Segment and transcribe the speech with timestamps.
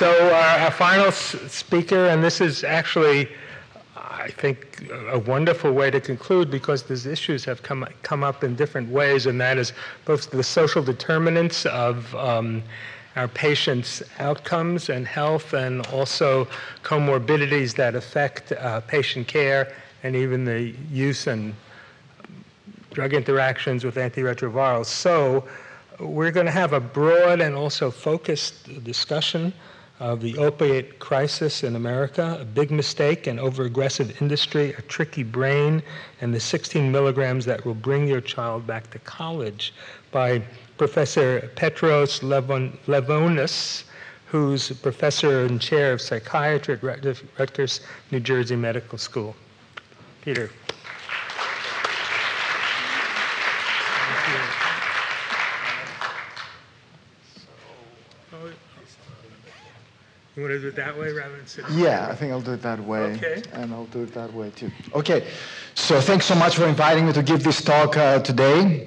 [0.00, 3.28] So our, our final speaker, and this is actually,
[3.94, 8.56] I think, a wonderful way to conclude because these issues have come come up in
[8.56, 9.74] different ways, and that is
[10.06, 12.62] both the social determinants of um,
[13.14, 16.48] our patients' outcomes and health, and also
[16.82, 19.70] comorbidities that affect uh, patient care
[20.02, 21.54] and even the use and
[22.92, 24.86] drug interactions with antiretrovirals.
[24.86, 25.46] So
[25.98, 29.52] we're going to have a broad and also focused discussion
[30.00, 35.82] of the opiate crisis in America, a big mistake, an overaggressive industry, a tricky brain,
[36.22, 39.74] and the 16 milligrams that will bring your child back to college
[40.10, 40.42] by
[40.78, 43.84] Professor Petros Levon, Levounis,
[44.24, 46.82] who's professor and chair of psychiatry at
[47.38, 49.36] Rutgers, New Jersey Medical School.
[50.22, 50.50] Peter.
[60.36, 61.76] You want to do it that way rather than sitting?
[61.76, 63.14] Yeah, I think I'll do it that way.
[63.14, 63.42] Okay.
[63.52, 64.70] And I'll do it that way too.
[64.94, 65.26] Okay.
[65.74, 68.86] So thanks so much for inviting me to give this talk uh, today.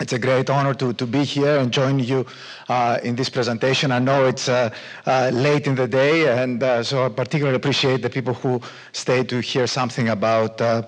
[0.00, 2.26] It's a great honor to, to be here and join you
[2.68, 3.92] uh, in this presentation.
[3.92, 4.70] I know it's uh,
[5.06, 8.60] uh late in the day, and uh, so I particularly appreciate the people who
[8.92, 10.82] stayed to hear something about uh,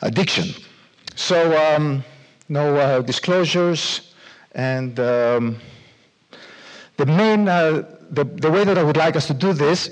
[0.00, 0.54] addiction.
[1.16, 2.04] So, um,
[2.48, 4.14] no disclosures,
[4.54, 5.56] and um,
[6.96, 7.48] the main
[8.10, 9.90] the, the way that I would like us to do this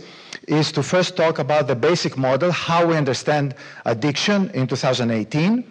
[0.49, 5.65] is to first talk about the basic model, how we understand addiction in 2018,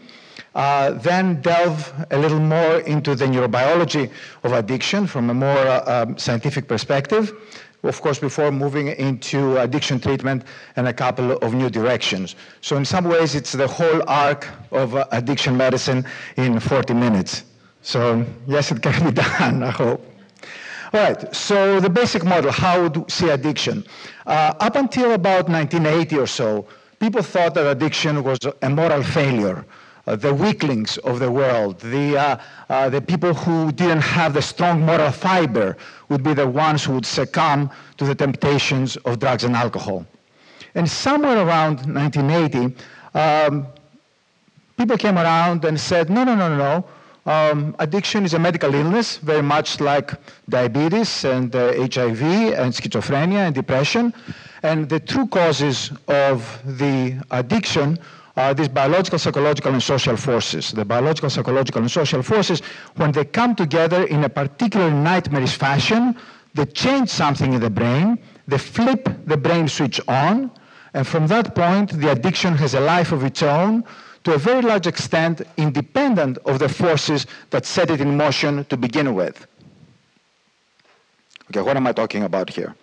[0.55, 4.09] uh, then delve a little more into the neurobiology
[4.43, 7.33] of addiction from a more uh, um, scientific perspective,
[7.83, 10.43] of course, before moving into addiction treatment
[10.75, 12.35] and a couple of new directions.
[12.61, 16.05] So in some ways, it's the whole arc of uh, addiction medicine
[16.37, 17.43] in 40 minutes.
[17.81, 20.14] So yes, it can be done, I hope.
[20.95, 23.85] Right, so the basic model, how to see addiction.
[24.25, 26.65] Uh, up until about 1980 or so,
[27.01, 29.65] people thought that addiction was a moral failure.
[30.07, 32.37] Uh, the weaklings of the world, the, uh,
[32.69, 35.75] uh, the people who didn't have the strong moral fiber
[36.07, 40.05] would be the ones who would succumb to the temptations of drugs and alcohol.
[40.75, 42.73] And somewhere around 1980,
[43.13, 43.67] um,
[44.77, 46.85] people came around and said, no, no, no, no, no.
[47.25, 50.13] Um, addiction is a medical illness, very much like
[50.47, 52.21] diabetes and uh, HIV
[52.53, 54.13] and schizophrenia and depression.
[54.61, 57.97] And the true causes of the addiction
[58.37, 60.71] are these biological, psychological, and social forces.
[60.71, 62.61] The biological, psychological, and social forces,
[62.95, 66.15] when they come together in a particular nightmarish fashion,
[66.53, 70.51] they change something in the brain, they flip the brain switch on,
[70.93, 73.83] and from that point, the addiction has a life of its own
[74.25, 78.75] to a very large extent independent of the forces that set it in motion to
[78.75, 79.47] begin with.
[81.51, 82.75] Okay, what am I talking about here?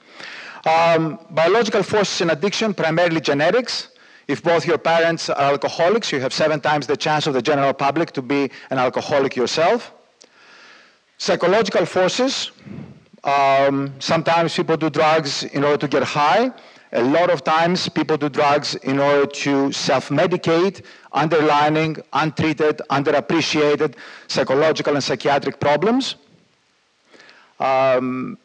[0.65, 3.89] Um, biological forces in addiction, primarily genetics.
[4.29, 7.73] If both your parents are alcoholics, you have seven times the chance of the general
[7.73, 9.93] public to be an alcoholic yourself.
[11.19, 12.53] Psychological forces.
[13.25, 16.53] Um, sometimes people do drugs in order to get high.
[16.95, 23.95] A lot of times people do drugs in order to self-medicate, underlining untreated, underappreciated
[24.29, 26.17] psychological and psychiatric problems.
[27.59, 28.37] Um,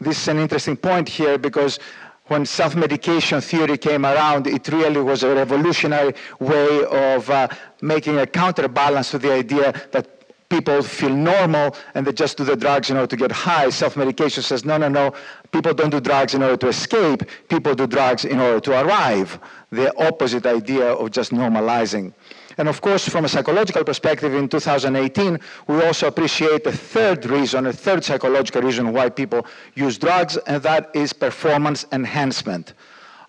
[0.00, 1.78] this is an interesting point here because
[2.26, 7.46] when self-medication theory came around, it really was a revolutionary way of uh,
[7.80, 10.21] making a counterbalance to the idea that
[10.52, 13.70] people feel normal and they just do the drugs in order to get high.
[13.70, 15.14] Self-medication says, no, no, no,
[15.50, 17.20] people don't do drugs in order to escape.
[17.48, 19.38] People do drugs in order to arrive.
[19.70, 22.12] The opposite idea of just normalizing.
[22.58, 27.66] And of course, from a psychological perspective in 2018, we also appreciate a third reason,
[27.66, 32.74] a third psychological reason why people use drugs, and that is performance enhancement.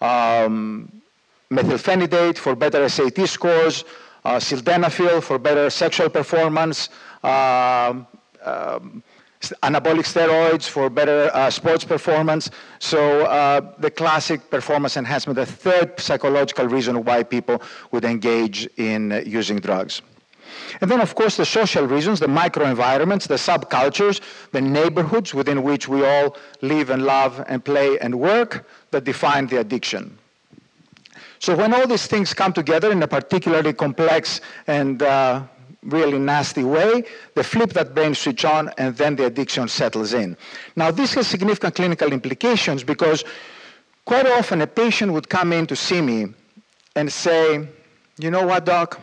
[0.02, 0.92] Um,
[1.50, 3.86] methylphenidate for better SAT scores,
[4.26, 6.90] uh, sildenafil for better sexual performance,
[7.24, 8.08] um,
[8.44, 9.04] um,
[9.62, 12.50] anabolic steroids for better uh, sports performance.
[12.80, 17.62] So uh, the classic performance enhancement, the third psychological reason why people
[17.92, 20.02] would engage in uh, using drugs.
[20.82, 24.22] And then, of course, the social reasons, the microenvironments, the subcultures,
[24.52, 29.48] the neighborhoods within which we all live and love and play and work that define
[29.48, 30.18] the addiction.
[31.40, 35.44] So when all these things come together in a particularly complex and uh,
[35.86, 37.04] really nasty way,
[37.36, 40.38] they flip that brain switch on, and then the addiction settles in.
[40.76, 43.24] Now, this has significant clinical implications because
[44.06, 46.28] quite often a patient would come in to see me
[46.96, 47.68] and say,
[48.18, 49.00] you know what, doc?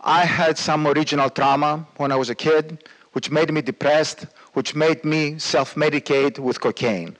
[0.00, 4.74] I had some original trauma when I was a kid, which made me depressed, which
[4.74, 7.16] made me self-medicate with cocaine.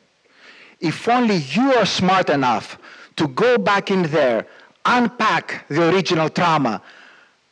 [0.81, 2.79] If only you are smart enough
[3.17, 4.47] to go back in there,
[4.85, 6.83] unpack the original trauma,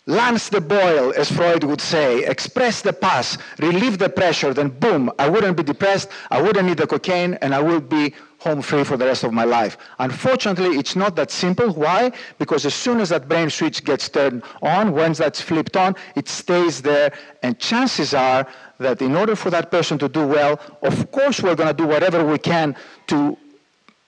[0.06, 5.10] lance the boil, as Freud would say, express the past, relieve the pressure, then boom,
[5.18, 8.82] I wouldn't be depressed, I wouldn't need the cocaine, and I would be home free
[8.82, 9.76] for the rest of my life.
[10.00, 11.72] Unfortunately, it's not that simple.
[11.72, 12.10] Why?
[12.38, 16.28] Because as soon as that brain switch gets turned on, once that's flipped on, it
[16.28, 17.12] stays there,
[17.44, 21.54] and chances are that in order for that person to do well, of course we're
[21.54, 22.74] going to do whatever we can
[23.06, 23.38] to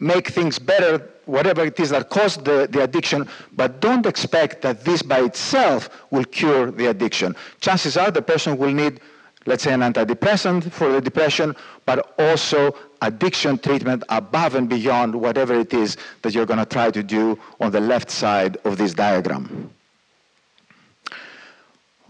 [0.01, 4.85] make things better, whatever it is that caused the, the addiction, but don't expect that
[4.85, 7.35] this by itself will cure the addiction.
[7.61, 9.01] Chances are the person will need,
[9.47, 11.55] let's say, an antidepressant for the depression,
[11.87, 16.91] but also addiction treatment above and beyond whatever it is that you're going to try
[16.91, 19.71] to do on the left side of this diagram.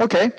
[0.00, 0.32] Okay.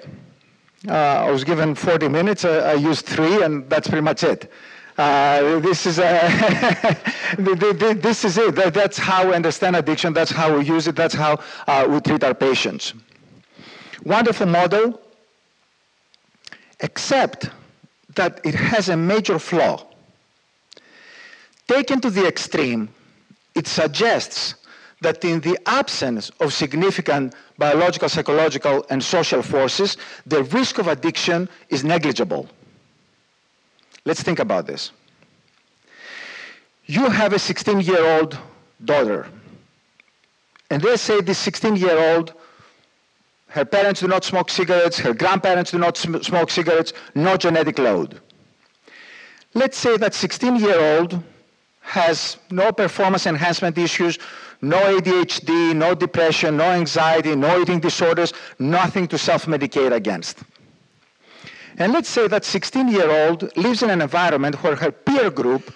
[0.87, 2.45] Uh, I was given 40 minutes.
[2.45, 4.51] I, I used three, and that's pretty much it.
[4.97, 6.95] Uh, this is uh,
[7.37, 8.55] this is it.
[8.55, 10.13] That's how we understand addiction.
[10.13, 10.95] That's how we use it.
[10.95, 12.93] That's how uh, we treat our patients.
[14.03, 15.01] Wonderful model,
[16.79, 17.49] except
[18.15, 19.85] that it has a major flaw.
[21.67, 22.87] Taken to the extreme,
[23.53, 24.55] it suggests
[25.01, 31.49] that in the absence of significant biological, psychological, and social forces, the risk of addiction
[31.69, 32.47] is negligible.
[34.05, 34.91] Let's think about this.
[36.85, 38.37] You have a 16 year old
[38.83, 39.27] daughter,
[40.69, 42.33] and they say this 16 year old,
[43.47, 47.79] her parents do not smoke cigarettes, her grandparents do not sm- smoke cigarettes, no genetic
[47.79, 48.21] load.
[49.55, 51.23] Let's say that 16 year old
[51.81, 54.19] has no performance enhancement issues,
[54.61, 60.43] no ADHD, no depression, no anxiety, no eating disorders, nothing to self medicate against.
[61.77, 65.73] And let's say that 16-year-old lives in an environment where her peer group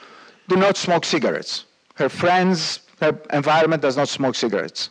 [0.48, 1.66] do not smoke cigarettes.
[1.96, 4.90] Her friends, her environment does not smoke cigarettes.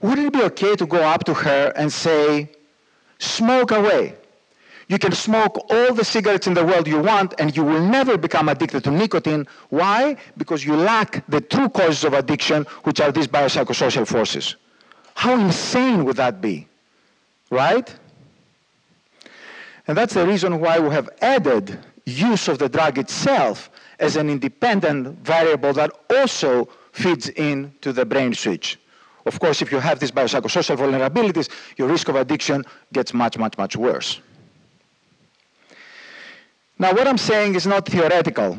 [0.00, 2.50] Would it be okay to go up to her and say,
[3.18, 4.14] smoke away?
[4.88, 8.18] You can smoke all the cigarettes in the world you want and you will never
[8.18, 9.46] become addicted to nicotine.
[9.70, 10.16] Why?
[10.36, 14.56] Because you lack the true causes of addiction, which are these biopsychosocial forces.
[15.14, 16.66] How insane would that be?
[17.50, 17.94] Right?
[19.86, 24.28] And that's the reason why we have added use of the drug itself as an
[24.28, 28.78] independent variable that also feeds into the brain switch.
[29.24, 33.56] Of course, if you have these biopsychosocial vulnerabilities, your risk of addiction gets much, much,
[33.56, 34.20] much worse.
[36.78, 38.58] Now, what I'm saying is not theoretical.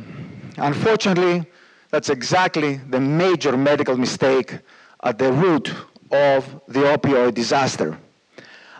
[0.58, 1.46] Unfortunately,
[1.90, 4.60] that's exactly the major medical mistake
[5.04, 5.74] at the root
[6.12, 7.98] of the opioid disaster.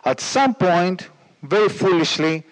[0.06, 1.10] At some point,
[1.44, 2.44] very foolishly,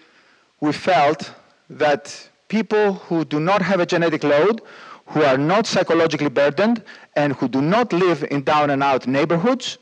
[0.60, 1.32] we felt
[1.70, 4.60] that people who do not have a genetic load,
[5.06, 6.82] who are not psychologically burdened,
[7.16, 9.78] and who do not live in down and out neighborhoods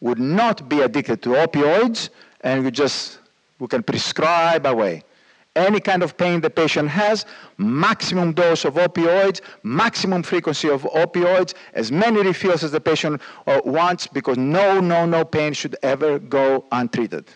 [0.00, 2.10] would not be addicted to opioids,
[2.42, 3.18] and we just
[3.58, 5.02] we can prescribe away.
[5.56, 7.26] Any kind of pain the patient has,
[7.58, 13.60] maximum dose of opioids, maximum frequency of opioids, as many refills as the patient uh,
[13.64, 17.26] wants, because no, no, no pain should ever go untreated.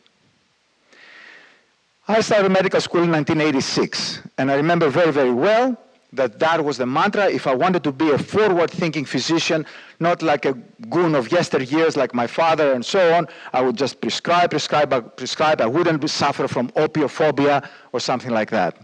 [2.06, 5.74] I started medical school in 1986, and I remember very, very well
[6.12, 7.30] that that was the mantra.
[7.30, 9.64] If I wanted to be a forward-thinking physician,
[10.00, 10.52] not like a
[10.90, 15.62] goon of yesteryears like my father and so on, I would just prescribe, prescribe, prescribe.
[15.62, 18.76] I wouldn't suffer from opiophobia or something like that.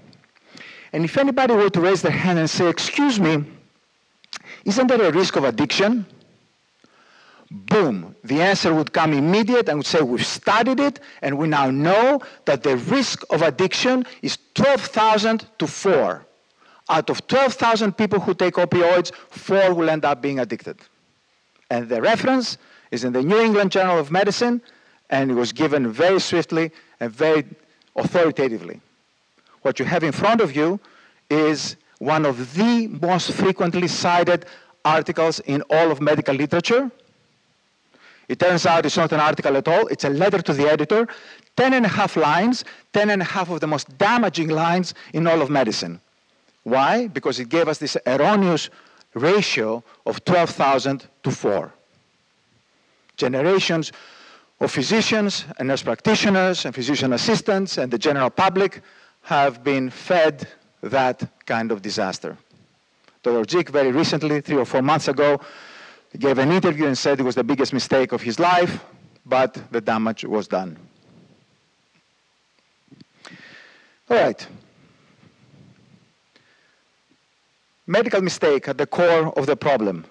[0.95, 3.45] And if anybody were to raise their hand and say, excuse me,
[4.65, 6.07] isn't there a risk of addiction?
[7.51, 11.71] Boom, the answer would come immediate and would say, we've studied it and we now
[11.71, 16.25] know that the risk of addiction is 12,000 to 4.
[16.89, 20.79] Out of 12,000 people who take opioids, 4 will end up being addicted.
[21.71, 22.59] And the reference
[22.91, 24.61] is in the New England Journal of Medicine
[25.11, 27.45] and it was given very swiftly and very
[27.97, 28.81] authoritatively.
[29.63, 30.81] What you have in front of you
[31.29, 34.47] is one of the most frequently cited
[34.85, 36.91] articles in all of medical literature
[38.31, 39.89] it turns out it's not an article at all.
[39.89, 41.09] It's a letter to the editor,
[41.57, 45.27] 10 and a half lines, 10 and a half of the most damaging lines in
[45.27, 46.01] all of medicine.
[46.63, 47.09] Why?
[47.09, 48.71] Because it gave us this erroneous
[49.15, 51.73] ratio of 12,000 to 4.
[53.17, 53.91] Generations
[54.61, 58.81] of physicians and nurse practitioners and physician assistants and the general public
[59.23, 60.47] have been fed
[60.85, 62.39] that kind of disaster.
[63.25, 63.45] Dr.
[63.45, 65.41] Jick very recently, three or four months ago,
[66.13, 68.85] he gave an interview and said it was the biggest mistake of his life,
[69.25, 70.77] but the damage was done.
[74.09, 74.47] All right.
[77.87, 80.05] Medical mistake at the core of the problem.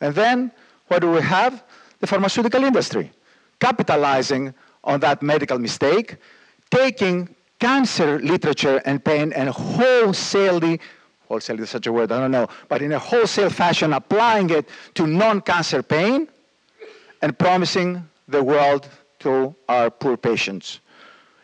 [0.00, 0.50] And then
[0.88, 1.62] what do we have?
[2.00, 3.10] The pharmaceutical industry
[3.60, 4.54] capitalizing
[4.84, 6.16] on that medical mistake,
[6.70, 10.80] taking cancer literature and pain and wholesalely
[11.28, 14.68] wholesale is such a word, I don't know, but in a wholesale fashion applying it
[14.94, 16.26] to non-cancer pain
[17.20, 18.88] and promising the world
[19.20, 20.80] to our poor patients.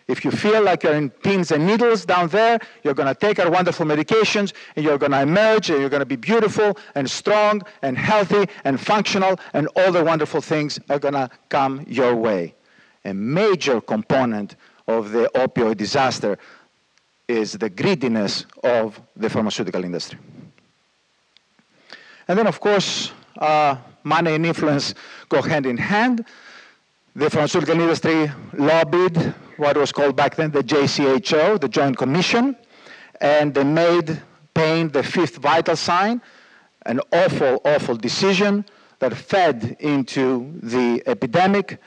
[0.06, 3.38] If you feel like you're in pins and needles down there, you're going to take
[3.38, 7.10] our wonderful medications and you're going to emerge and you're going to be beautiful and
[7.10, 12.14] strong and healthy and functional and all the wonderful things are going to come your
[12.14, 12.54] way.
[13.06, 14.56] A major component
[14.88, 16.38] of the opioid disaster
[17.28, 20.18] is the greediness of the pharmaceutical industry.
[22.28, 24.94] And then, of course, uh, money and influence
[25.28, 26.24] go hand in hand.
[27.16, 32.56] The pharmaceutical industry lobbied what was called back then the JCAHO, the Joint Commission,
[33.20, 34.20] and they made
[34.52, 36.20] pain the fifth vital sign,
[36.86, 38.64] an awful, awful decision
[38.98, 41.78] that fed into the epidemic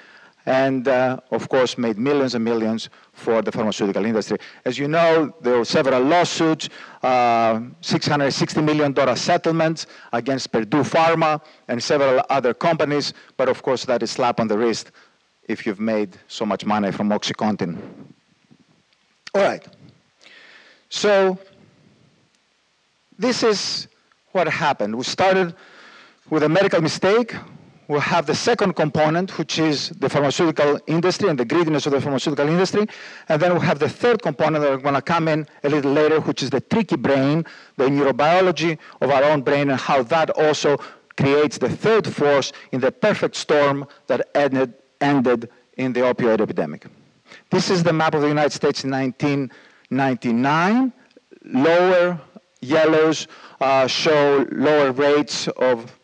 [0.47, 4.37] and, uh, of course, made millions and millions for the pharmaceutical industry.
[4.63, 6.69] As you know, there were several lawsuits,
[7.03, 14.01] uh, $660 million settlements against Purdue Pharma and several other companies, but of course that
[14.01, 14.91] is slap on the wrist
[15.49, 17.77] if you've made so much money from OxyContin.
[19.35, 19.67] All right.
[20.87, 21.37] So
[23.19, 23.89] this is
[24.31, 24.95] what happened.
[24.95, 25.53] We started
[26.29, 27.35] with a medical mistake.
[27.87, 32.01] We'll have the second component, which is the pharmaceutical industry and the greediness of the
[32.01, 32.85] pharmaceutical industry.
[33.29, 35.93] And then we'll have the third component that are going to come in a little
[35.93, 37.45] later, which is the tricky brain,
[37.77, 40.75] the neurobiology of our own brain, and how that also
[41.15, 46.87] creates the third force in the perfect storm that ended ended in the opioid epidemic.
[47.51, 50.91] This is the map of the United States in 1999.
[51.45, 52.19] Lower
[52.61, 53.27] yellows
[53.61, 55.96] uh, show lower rates of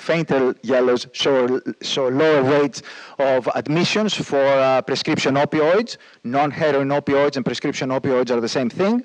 [0.00, 2.82] fainter yellows show, show lower rates
[3.18, 5.96] of admissions for uh, prescription opioids.
[6.24, 9.04] Non-heroin opioids and prescription opioids are the same thing.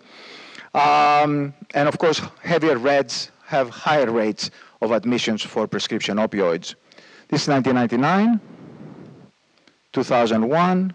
[0.73, 6.75] Um, and of course, heavier reds have higher rates of admissions for prescription opioids.
[7.29, 8.39] This is 1999.
[9.93, 10.93] 2001,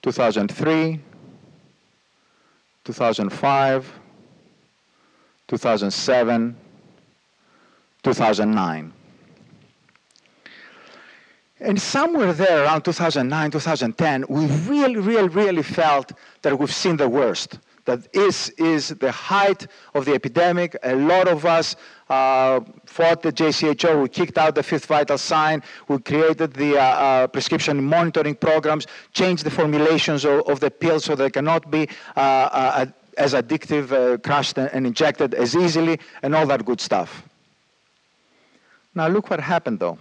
[0.00, 1.00] 2003,
[2.84, 4.00] 2005,
[5.48, 6.56] 2007,
[8.02, 8.92] 2009.
[11.62, 17.08] And somewhere there around 2009, 2010, we really, really, really felt that we've seen the
[17.08, 20.76] worst that this is the height of the epidemic.
[20.82, 21.76] A lot of us
[22.08, 24.02] uh, fought the JCAHO.
[24.02, 25.62] We kicked out the fifth vital sign.
[25.88, 31.04] We created the uh, uh, prescription monitoring programs, changed the formulations of, of, the pills
[31.04, 32.86] so they cannot be uh, uh,
[33.18, 37.29] as addictive, uh, crushed and injected as easily, and all that good stuff.
[38.94, 39.98] Now look what happened though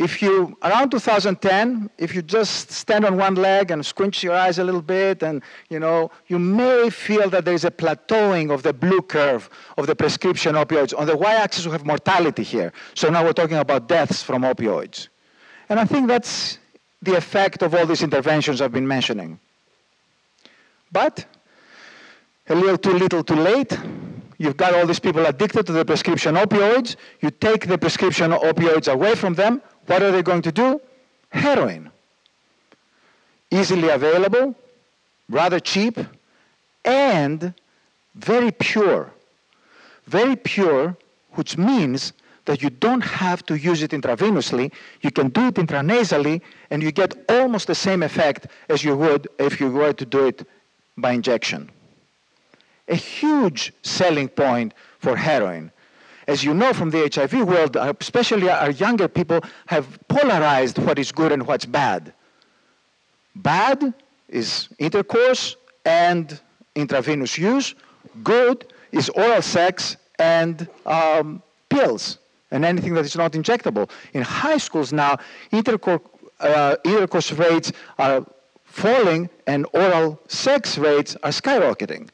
[0.00, 4.58] if you, around 2010, if you just stand on one leg and squint your eyes
[4.58, 8.62] a little bit, and you know, you may feel that there is a plateauing of
[8.62, 10.96] the blue curve of the prescription opioids.
[10.96, 12.72] On the y-axis, we have mortality here.
[12.94, 15.08] So now we're talking about deaths from opioids.
[15.68, 16.58] And I think that's
[17.02, 19.38] the effect of all these interventions I've been mentioning.
[20.92, 21.26] But
[22.48, 23.76] a little too little too late.
[24.40, 26.96] You've got all these people addicted to the prescription opioids.
[27.20, 29.60] You take the prescription opioids away from them.
[29.84, 30.80] What are they going to do?
[31.28, 31.90] Heroin.
[33.50, 34.54] Easily available,
[35.28, 35.98] rather cheap,
[36.86, 37.52] and
[38.14, 39.12] very pure.
[40.06, 40.96] Very pure,
[41.32, 42.14] which means
[42.46, 44.72] that you don't have to use it intravenously.
[45.02, 49.28] You can do it intranasally, and you get almost the same effect as you would
[49.38, 50.48] if you were to do it
[50.96, 51.70] by injection.
[52.90, 55.72] A huge selling point for heroin
[56.30, 60.96] as you know from the HIV world, uh, especially our younger people have polarized what
[60.96, 62.12] is good and what's bad.
[63.34, 63.92] Bad
[64.28, 66.40] is intercourse and
[66.76, 67.74] intravenous use.
[68.22, 72.18] Good is oral sex and um, pills
[72.52, 73.90] and anything that is not injectable.
[74.12, 75.18] In high schools now,
[75.50, 76.02] intercourse,
[76.38, 78.24] uh, intercourse rates are
[78.64, 82.08] falling and oral sex rates are skyrocketing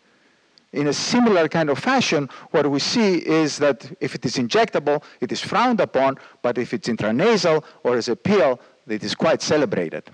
[0.76, 5.02] in a similar kind of fashion, what we see is that if it is injectable,
[5.20, 9.40] it is frowned upon, but if it's intranasal or as a pill, it is quite
[9.40, 10.04] celebrated.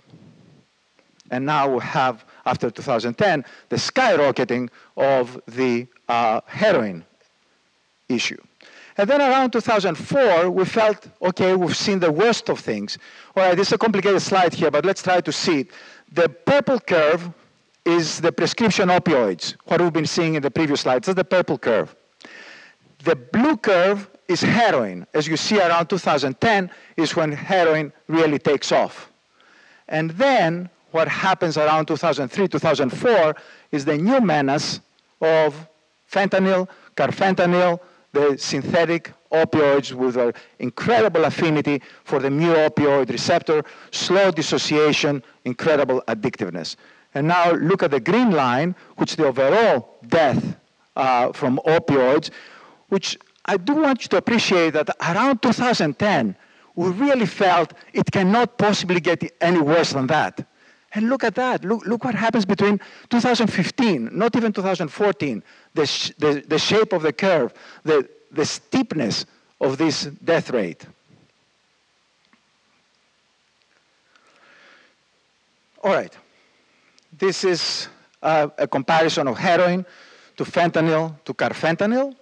[1.33, 7.05] And now we have, after 2010, the skyrocketing of the uh, heroin
[8.09, 8.41] issue.
[8.97, 12.99] And then around 2004, we felt, okay, we've seen the worst of things.
[13.35, 15.69] All right, this is a complicated slide here, but let's try to see it.
[16.13, 17.31] The purple curve
[17.85, 21.07] is the prescription opioids, what we've been seeing in the previous slides.
[21.07, 21.95] That's the purple curve.
[23.05, 25.07] The blue curve is heroin.
[25.15, 29.11] As you see around 2010 is when heroin really takes off.
[29.89, 33.37] And then what happens around 2003, 2004
[33.73, 34.81] is the new menace
[35.21, 35.69] of
[36.11, 37.81] fentanyl, carfentanil,
[38.13, 46.03] the synthetic opioids with an incredible affinity for the mu opioid receptor, slow dissociation, incredible
[46.09, 46.77] addictiveness.
[47.15, 50.57] And now look at the green line, which is the overall death
[50.97, 52.31] uh, from opioids,
[52.89, 56.37] which I do want you to appreciate that around 2010,
[56.75, 60.47] we really felt it cannot possibly get any worse than that.
[60.95, 61.65] And look at that.
[61.65, 65.43] Look, look what happens between 2015, not even 2014,
[65.75, 67.53] the, sh the, the shape of the curve,
[67.83, 69.25] the, the steepness
[69.61, 70.87] of this death rate.
[75.83, 76.17] All right.
[77.23, 77.87] This is
[78.21, 79.87] uh, a comparison of heroin
[80.37, 82.17] to fentanyl to carfentanil.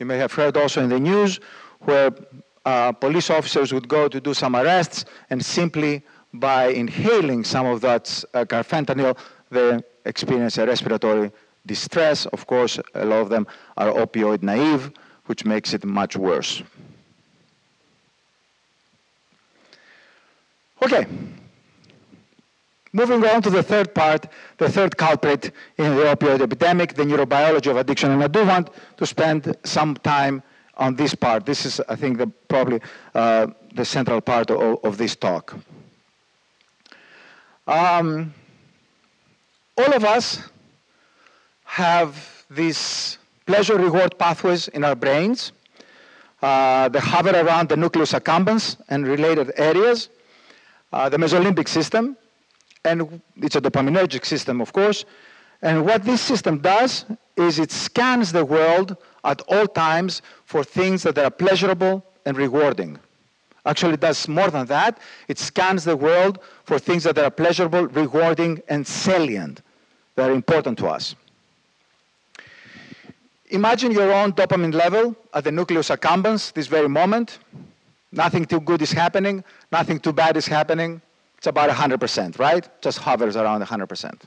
[0.00, 1.38] You may have heard also in the news
[1.82, 2.10] where
[2.64, 6.02] uh, police officers would go to do some arrests and simply
[6.34, 9.16] by inhaling some of that uh, carfentanil,
[9.48, 11.30] they experience a respiratory
[11.64, 12.26] distress.
[12.26, 14.90] Of course, a lot of them are opioid naive,
[15.26, 16.64] which makes it much worse.
[20.82, 21.06] Okay.
[22.92, 24.26] Moving on to the third part,
[24.58, 28.10] the third culprit in the opioid epidemic, the neurobiology of addiction.
[28.10, 30.42] And I do want to spend some time
[30.76, 31.46] on this part.
[31.46, 32.80] This is, I think, the, probably
[33.14, 35.54] uh, the central part of, of this talk.
[37.66, 38.34] Um,
[39.78, 40.42] all of us
[41.64, 45.52] have these pleasure reward pathways in our brains.
[46.42, 50.08] Uh, they hover around the nucleus accumbens and related areas.
[50.92, 52.16] Uh, the mesolimbic system,
[52.84, 55.04] and it's a dopaminergic system, of course.
[55.62, 57.04] And what this system does
[57.36, 62.98] is it scans the world at all times for things that are pleasurable and rewarding.
[63.66, 64.98] Actually, it does more than that.
[65.28, 69.60] It scans the world for things that are pleasurable, rewarding, and salient,
[70.14, 71.14] that are important to us.
[73.50, 77.38] Imagine your own dopamine level at the nucleus accumbens this very moment.
[78.12, 81.02] Nothing too good is happening, nothing too bad is happening.
[81.40, 82.68] It's about 100%, right?
[82.82, 84.20] Just hovers around 100%.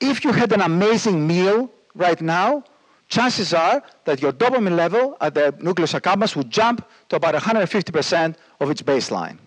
[0.00, 2.64] If you had an amazing meal right now,
[3.08, 8.34] chances are that your dopamine level at the nucleus accumbens would jump to about 150%
[8.58, 9.38] of its baseline.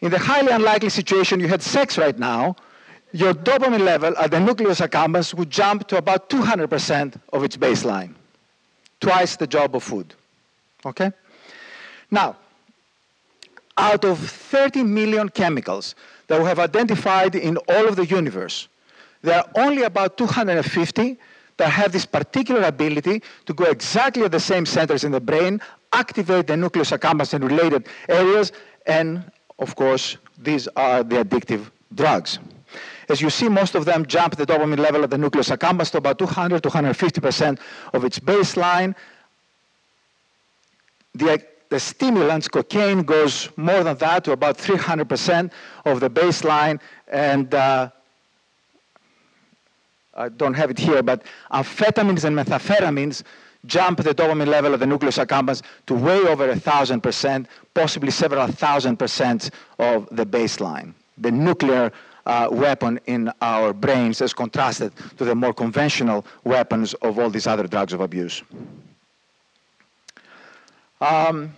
[0.00, 2.56] In the highly unlikely situation you had sex right now,
[3.12, 8.14] your dopamine level at the nucleus accumbens would jump to about 200% of its baseline,
[9.00, 10.14] twice the job of food.
[10.86, 11.12] Okay?
[12.10, 12.36] Now,
[13.78, 15.94] out of 30 million chemicals
[16.26, 18.68] that we have identified in all of the universe,
[19.22, 21.16] there are only about 250
[21.56, 25.60] that have this particular ability to go exactly at the same centers in the brain,
[25.92, 28.52] activate the nucleus accumbens and related areas,
[28.86, 29.24] and
[29.58, 32.38] of course, these are the addictive drugs.
[33.08, 35.98] As you see, most of them jump the dopamine level at the nucleus accumbens to
[35.98, 37.58] about 200 to 150%
[37.94, 38.94] of its baseline.
[41.14, 45.50] The the stimulants, cocaine, goes more than that to about 300%
[45.84, 46.80] of the baseline.
[47.08, 47.90] And uh,
[50.14, 53.22] I don't have it here, but amphetamines and methamphetamines
[53.66, 58.10] jump the dopamine level of the nucleus accumbens to way over a thousand percent, possibly
[58.10, 60.94] several thousand percent of the baseline.
[61.18, 61.92] The nuclear
[62.26, 67.46] uh, weapon in our brains as contrasted to the more conventional weapons of all these
[67.46, 68.42] other drugs of abuse.
[71.00, 71.54] Um,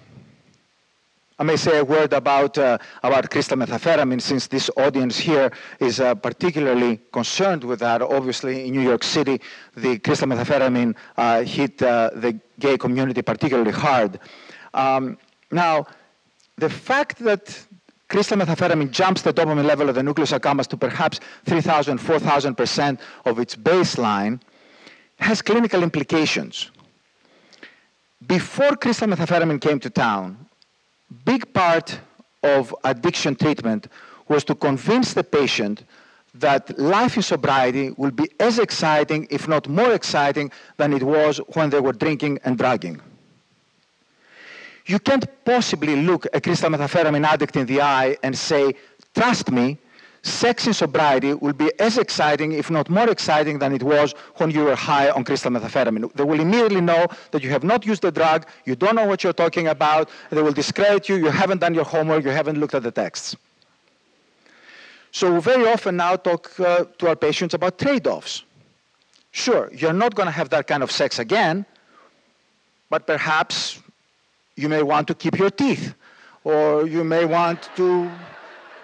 [1.38, 5.98] I may say a word about, uh, about crystal methamphetamine since this audience here is
[5.98, 8.02] uh, particularly concerned with that.
[8.02, 9.40] Obviously, in New York City,
[9.74, 14.20] the crystal methamphetamine uh, hit uh, the gay community particularly hard.
[14.74, 15.16] Um,
[15.50, 15.86] now,
[16.58, 17.58] the fact that
[18.08, 23.38] crystal methamphetamine jumps the dopamine level of the nucleus accumbens to perhaps 3,000, 4,000% of
[23.38, 24.38] its baseline
[25.18, 26.70] has clinical implications.
[28.30, 30.46] Before crystal methamphetamine came to town,
[31.24, 31.98] big part
[32.44, 33.88] of addiction treatment
[34.28, 35.82] was to convince the patient
[36.34, 41.38] that life in sobriety will be as exciting, if not more exciting, than it was
[41.54, 43.00] when they were drinking and drugging.
[44.86, 48.76] You can't possibly look a crystal methamphetamine addict in the eye and say,
[49.12, 49.76] trust me,
[50.22, 54.50] sex in sobriety will be as exciting, if not more exciting, than it was when
[54.50, 56.12] you were high on crystal methamphetamine.
[56.14, 59.24] They will immediately know that you have not used the drug, you don't know what
[59.24, 62.74] you're talking about, they will discredit you, you haven't done your homework, you haven't looked
[62.74, 63.36] at the texts.
[65.12, 68.44] So we very often now talk uh, to our patients about trade-offs.
[69.32, 71.64] Sure, you're not going to have that kind of sex again,
[72.90, 73.80] but perhaps
[74.56, 75.94] you may want to keep your teeth,
[76.44, 78.10] or you may want to,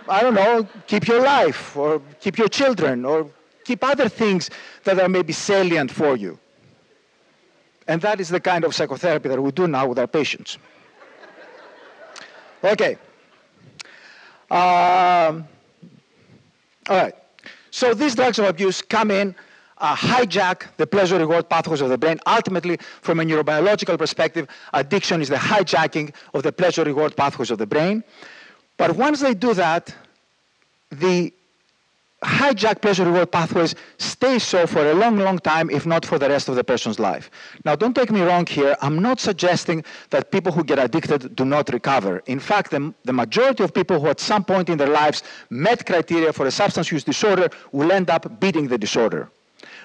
[0.09, 3.31] I don't know, keep your life, or keep your children, or
[3.65, 4.51] keep other things
[4.85, 6.39] that are maybe salient for you.
[7.89, 10.59] And that is the kind of psychotherapy that we do now with our patients.
[12.65, 12.99] Okay.
[14.51, 15.47] Um,
[16.89, 17.15] all right.
[17.71, 19.35] So these drugs of abuse come in,
[19.79, 22.19] uh, hijack the pleasure reward pathways of the brain.
[22.27, 27.59] Ultimately, from a neurobiological perspective, addiction is the hijacking of the pleasure reward pathways of
[27.59, 28.03] the brain.
[28.77, 29.95] But once they do that,
[30.91, 31.33] the
[32.23, 36.29] hijack pleasure reward pathways stay so for a long, long time, if not for the
[36.29, 37.31] rest of the person's life.
[37.65, 38.77] Now, don't take me wrong here.
[38.81, 42.23] I'm not suggesting that people who get addicted do not recover.
[42.27, 45.87] In fact, the, the majority of people who at some point in their lives met
[45.87, 49.31] criteria for a substance use disorder will end up beating the disorder.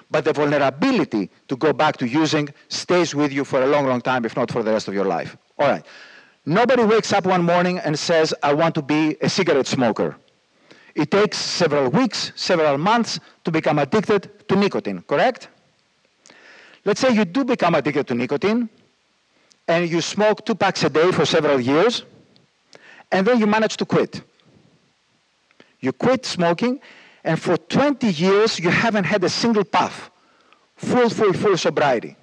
[0.10, 4.02] But the vulnerability to go back to using stays with you for a long, long
[4.02, 5.38] time, if not for the rest of your life.
[5.58, 5.86] All right.
[6.46, 10.16] Nobody wakes up one morning and says, I want to be a cigarette smoker.
[10.96, 15.50] It takes several weeks, several months to become addicted to nicotine, correct?
[16.84, 18.70] Let's say you do become addicted to nicotine
[19.68, 22.04] and you smoke two packs a day for several years
[23.12, 24.22] and then you manage to quit.
[25.80, 26.80] You quit smoking
[27.24, 30.10] and for 20 years you haven't had a single puff,
[30.76, 32.16] full, full, full sobriety.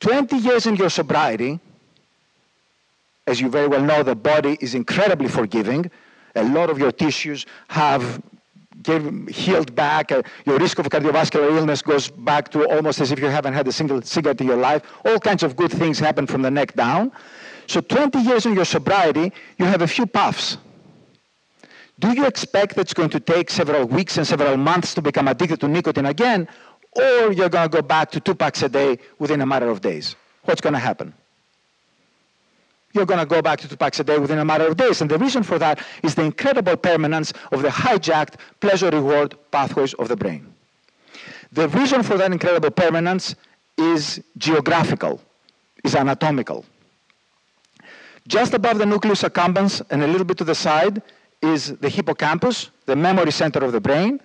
[0.00, 1.58] 20 years in your sobriety,
[3.26, 5.90] as you very well know, the body is incredibly forgiving
[6.34, 8.22] a lot of your tissues have
[9.28, 10.10] healed back.
[10.10, 13.68] Uh, your risk of cardiovascular illness goes back to almost as if you haven't had
[13.68, 14.82] a single cigarette in your life.
[15.04, 17.12] All kinds of good things happen from the neck down.
[17.68, 20.56] So 20 years in your sobriety, you have a few puffs.
[22.00, 25.28] Do you expect that it's going to take several weeks and several months to become
[25.28, 26.48] addicted to nicotine again,
[26.96, 29.80] or you're going to go back to two packs a day within a matter of
[29.80, 30.16] days?
[30.44, 31.14] What's going to happen?
[32.92, 35.00] You're going to go back to two packs a day within a matter of days.
[35.00, 40.08] And the reason for that is the incredible permanence of the hijacked pleasure-reward pathways of
[40.08, 40.52] the brain.
[41.52, 43.34] The reason for that incredible permanence
[43.76, 45.20] is geographical,
[45.84, 46.64] is anatomical.
[48.28, 51.02] Just above the nucleus accumbens and a little bit to the side
[51.42, 54.20] is the hippocampus, the memory center of the brain.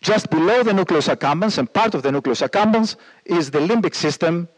[0.00, 4.48] Just below the nucleus accumbens and part of the nucleus accumbens is the limbic system,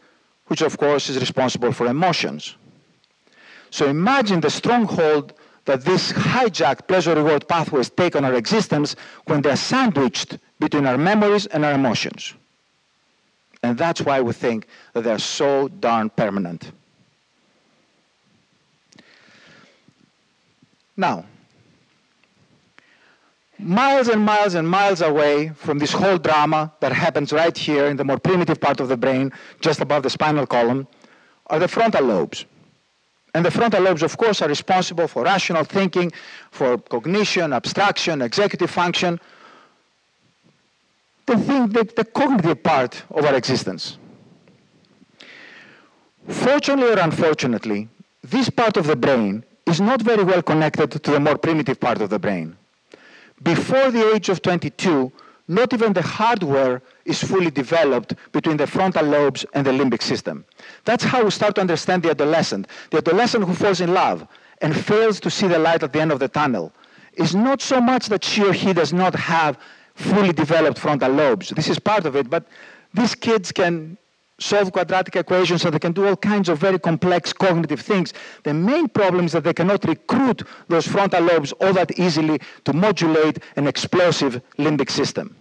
[0.47, 2.55] which of course is responsible for emotions.
[3.71, 5.33] So imagine the stronghold
[5.65, 11.45] that these hijacked pleasure-reward pathways take on our existence when they're sandwiched between our memories
[11.47, 12.33] and our emotions.
[13.63, 16.71] And that's why we think that they're so darn permanent.
[20.97, 21.25] Now,
[23.57, 27.97] miles and miles and miles away from this whole drama that happens right here in
[27.97, 29.31] the more primitive part of the brain,
[29.61, 30.87] just above the spinal column,
[31.47, 32.45] are the frontal lobes.
[33.33, 36.11] And the frontal lobes, of course, are responsible for rational thinking,
[36.51, 39.19] for cognition, abstraction, executive function,
[41.25, 43.97] the, thing, the, the cognitive part of our existence.
[46.27, 47.87] Fortunately or unfortunately,
[48.23, 52.01] this part of the brain is not very well connected to the more primitive part
[52.01, 52.57] of the brain.
[53.41, 55.11] Before the age of 22,
[55.51, 60.45] not even the hardware is fully developed between the frontal lobes and the limbic system.
[60.85, 62.67] That's how we start to understand the adolescent.
[62.91, 64.25] The adolescent who falls in love
[64.61, 66.71] and fails to see the light at the end of the tunnel
[67.13, 69.57] is not so much that she or he does not have
[69.95, 71.49] fully developed frontal lobes.
[71.49, 72.47] This is part of it, but
[72.93, 73.97] these kids can
[74.39, 78.13] solve quadratic equations and they can do all kinds of very complex cognitive things.
[78.43, 82.73] The main problem is that they cannot recruit those frontal lobes all that easily to
[82.73, 85.35] modulate an explosive limbic system.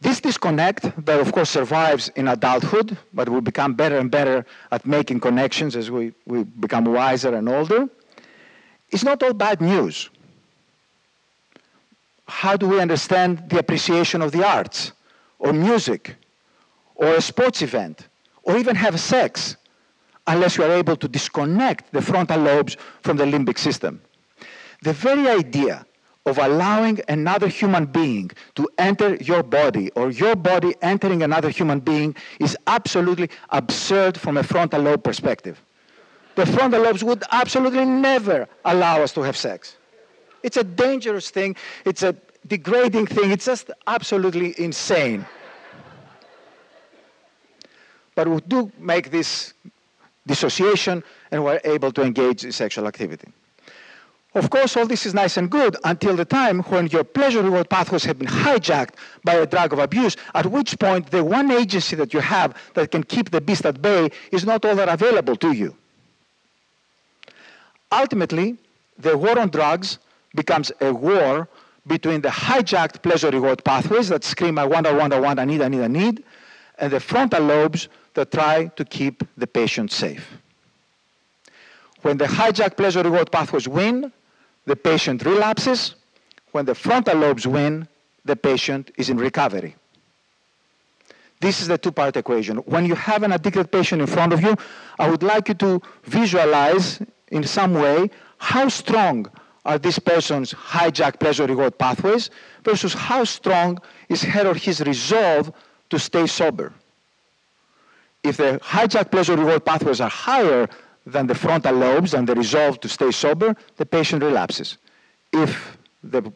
[0.00, 4.86] This disconnect that of course survives in adulthood, but will become better and better at
[4.86, 7.86] making connections as we, we become wiser and older,
[8.90, 10.08] is not all bad news.
[12.26, 14.92] How do we understand the appreciation of the arts,
[15.38, 16.16] or music,
[16.94, 18.08] or a sports event,
[18.42, 19.56] or even have sex,
[20.26, 24.00] unless you are able to disconnect the frontal lobes from the limbic system?
[24.82, 25.84] The very idea
[26.26, 31.80] of allowing another human being to enter your body or your body entering another human
[31.80, 35.60] being is absolutely absurd from a frontal lobe perspective.
[36.34, 39.76] The frontal lobes would absolutely never allow us to have sex.
[40.42, 41.56] It's a dangerous thing.
[41.84, 42.14] It's a
[42.46, 43.30] degrading thing.
[43.30, 45.26] It's just absolutely insane.
[48.14, 49.54] But we do make this
[50.26, 53.32] dissociation and we're able to engage in sexual activity.
[54.34, 57.68] Of course, all this is nice and good until the time when your pleasure reward
[57.68, 61.96] pathways have been hijacked by a drug of abuse, at which point the one agency
[61.96, 65.34] that you have that can keep the beast at bay is not all that available
[65.36, 65.74] to you.
[67.90, 68.56] Ultimately,
[68.98, 69.98] the war on drugs
[70.36, 71.48] becomes a war
[71.88, 75.44] between the hijacked pleasure reward pathways that scream, I want, I want, I want, I
[75.44, 76.22] need, I need, I need,
[76.78, 80.38] and the frontal lobes that try to keep the patient safe.
[82.02, 84.12] When the hijacked pleasure reward pathways win,
[84.66, 85.94] the patient relapses.
[86.52, 87.86] When the frontal lobes win,
[88.24, 89.76] the patient is in recovery.
[91.40, 92.58] This is the two-part equation.
[92.58, 94.56] When you have an addicted patient in front of you,
[94.98, 99.30] I would like you to visualize in some way how strong
[99.64, 102.30] are this person's hijack pleasure reward pathways
[102.64, 105.52] versus how strong is her or his resolve
[105.88, 106.72] to stay sober.
[108.22, 110.68] If the hijack pleasure reward pathways are higher
[111.06, 114.78] than the frontal lobes and the resolve to stay sober, the patient relapses.
[115.32, 116.32] If the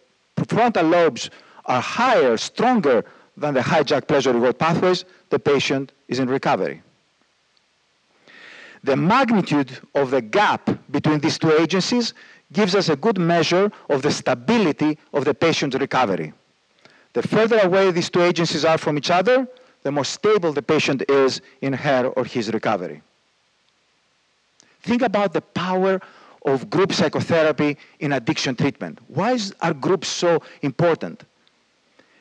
[0.49, 1.31] frontal lobes
[1.67, 3.05] are higher, stronger
[3.37, 6.83] than the hijack pleasure reward pathways, the patient is in recovery.
[8.85, 12.13] The magnitude of the gap between these two agencies
[12.53, 16.33] gives us a good measure of the stability of the patient's recovery.
[17.15, 19.49] The further away these two agencies are from each other,
[19.83, 23.03] the more stable the patient is in her or his recovery.
[24.85, 26.01] Think about the power
[26.45, 28.99] of group psychotherapy in addiction treatment.
[29.09, 31.25] Why is, are groups so important?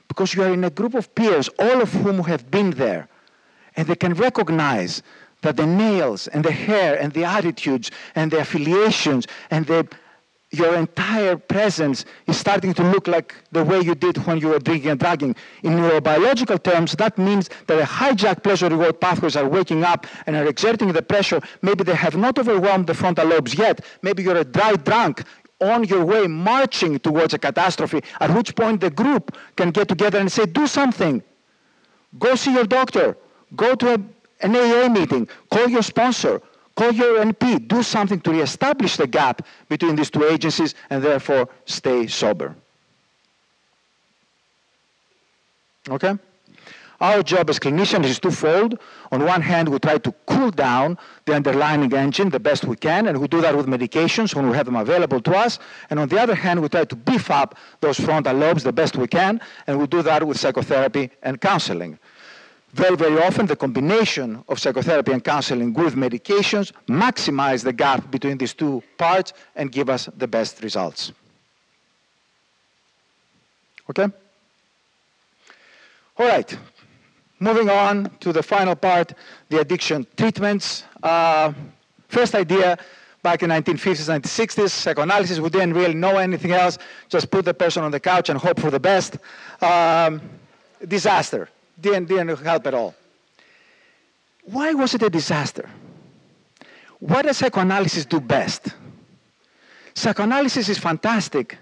[0.07, 3.09] Because you are in a group of peers, all of whom have been there,
[3.75, 5.03] and they can recognize
[5.41, 9.85] that the nails and the hair and the attitudes and the affiliations and the
[10.53, 14.59] your entire presence is starting to look like the way you did when you were
[14.59, 15.35] drinking and drugging.
[15.63, 20.35] In neurobiological terms, that means that the hijacked pleasure reward pathways are waking up and
[20.35, 21.41] are exerting the pressure.
[21.63, 23.83] Maybe they have not overwhelmed the frontal lobes yet.
[24.03, 25.23] Maybe you're a dry drunk
[25.59, 30.19] on your way marching towards a catastrophe, at which point the group can get together
[30.19, 31.23] and say, do something.
[32.19, 33.17] Go see your doctor.
[33.55, 33.97] Go to a,
[34.41, 35.27] an AA meeting.
[35.49, 36.41] Call your sponsor
[36.75, 41.47] Call your NP, do something to reestablish the gap between these two agencies and therefore
[41.65, 42.55] stay sober.
[45.89, 46.17] Okay?
[46.99, 48.79] Our job as clinicians is twofold.
[49.11, 53.07] On one hand, we try to cool down the underlying engine the best we can,
[53.07, 55.59] and we do that with medications when we have them available to us.
[55.89, 58.95] And on the other hand, we try to beef up those frontal lobes the best
[58.95, 61.99] we can, and we do that with psychotherapy and counseling.
[62.73, 68.35] Very, very often, the combination of psychotherapy and counseling with medications maximize the gap between
[68.39, 71.11] these two parts and give us the best results.
[73.91, 74.07] Okay?
[76.17, 76.57] All right.
[77.39, 79.13] Moving on to the final part,
[79.49, 80.83] the addiction treatments.
[81.03, 81.53] Uh,
[82.07, 82.79] first idea
[83.21, 87.83] back in 1950s, 1960s, psychoanalysis, we didn't really know anything else, just put the person
[87.83, 89.17] on the couch and hope for the best.
[89.61, 90.21] Um,
[90.87, 92.95] disaster didn't, didn't help at all.
[94.45, 95.69] Why was it a disaster?
[96.99, 98.67] What does psychoanalysis do best?
[99.93, 101.57] Psychoanalysis is fantastic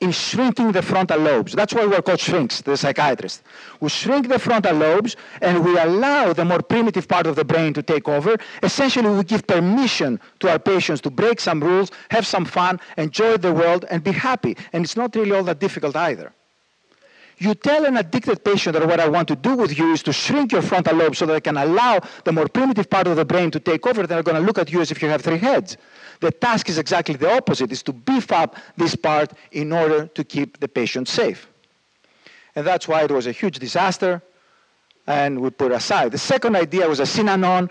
[0.00, 1.52] in shrinking the frontal lobes.
[1.52, 3.42] That's why we're called shrinks, the psychiatrists.
[3.80, 7.72] We shrink the frontal lobes and we allow the more primitive part of the brain
[7.74, 8.36] to take over.
[8.62, 13.36] Essentially, we give permission to our patients to break some rules, have some fun, enjoy
[13.36, 14.56] the world, and be happy.
[14.72, 16.32] And it's not really all that difficult either.
[17.38, 20.12] You tell an addicted patient that what I want to do with you is to
[20.12, 23.24] shrink your frontal lobe so that I can allow the more primitive part of the
[23.24, 25.38] brain to take over, they're going to look at you as if you have three
[25.38, 25.76] heads.
[26.20, 30.24] The task is exactly the opposite, is to beef up this part in order to
[30.24, 31.48] keep the patient safe.
[32.54, 34.22] And that's why it was a huge disaster,
[35.08, 36.12] and we put aside.
[36.12, 37.68] The second idea was a Synanon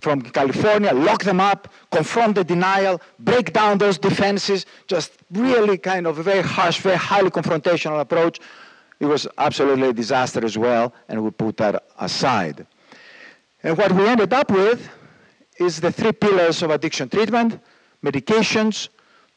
[0.00, 6.06] from California, lock them up, confront the denial, break down those defenses, just really kind
[6.06, 8.40] of a very harsh, very highly confrontational approach
[9.00, 12.66] it was absolutely a disaster as well, and we put that aside.
[13.62, 14.88] And what we ended up with
[15.58, 17.60] is the three pillars of addiction treatment,
[18.04, 18.88] medications,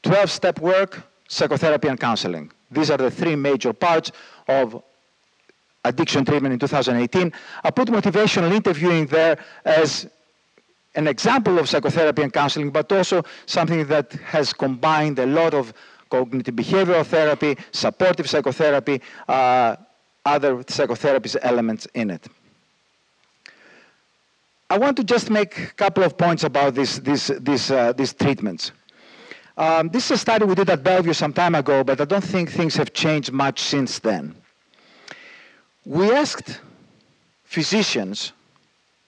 [0.03, 2.51] 12-step work, psychotherapy, and counseling.
[2.71, 4.11] These are the three major parts
[4.47, 4.81] of
[5.83, 7.31] addiction treatment in 2018.
[7.63, 10.07] I put motivational interviewing there as
[10.95, 15.73] an example of psychotherapy and counseling, but also something that has combined a lot of
[16.11, 19.75] cognitive behavioral therapy, supportive psychotherapy, uh,
[20.25, 22.27] other psychotherapy elements in it.
[24.69, 28.13] I want to just make a couple of points about this, this, this, uh, these
[28.13, 28.71] treatments.
[29.57, 32.23] Um, this is a study we did at Bellevue some time ago, but I don't
[32.23, 34.35] think things have changed much since then.
[35.85, 36.61] We asked
[37.43, 38.31] physicians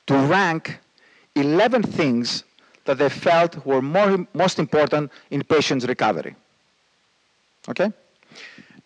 [0.08, 0.80] to rank
[1.36, 2.44] 11 things
[2.86, 6.36] that they felt were more, most important in patients' recovery.
[7.70, 7.92] Okay?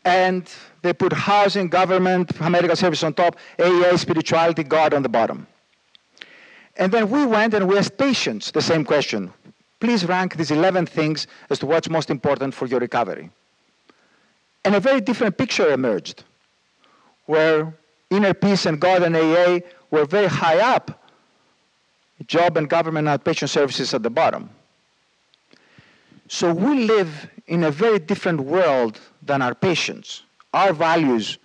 [0.05, 0.49] And
[0.81, 5.47] they put housing, government, medical service on top, AA, spirituality, God on the bottom.
[6.77, 9.33] And then we went and we asked patients the same question.
[9.79, 13.29] Please rank these 11 things as to what's most important for your recovery.
[14.63, 16.23] And a very different picture emerged,
[17.25, 17.73] where
[18.09, 19.59] inner peace and God and AA
[19.91, 21.03] were very high up,
[22.25, 24.49] job and government and outpatient services at the bottom.
[26.27, 30.23] So we live in a very different world than our patients.
[30.53, 31.37] Our values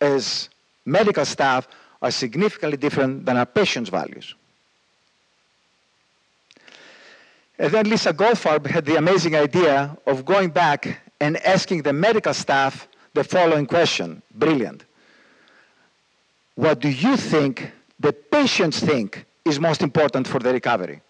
[0.00, 0.48] as
[0.84, 1.68] medical staff
[2.02, 4.34] are significantly different than our patients' values.
[7.58, 12.34] And then Lisa Goldfarb had the amazing idea of going back and asking the medical
[12.34, 14.20] staff the following question.
[14.34, 14.84] Brilliant.
[16.54, 21.00] What do you think the patients think is most important for the recovery?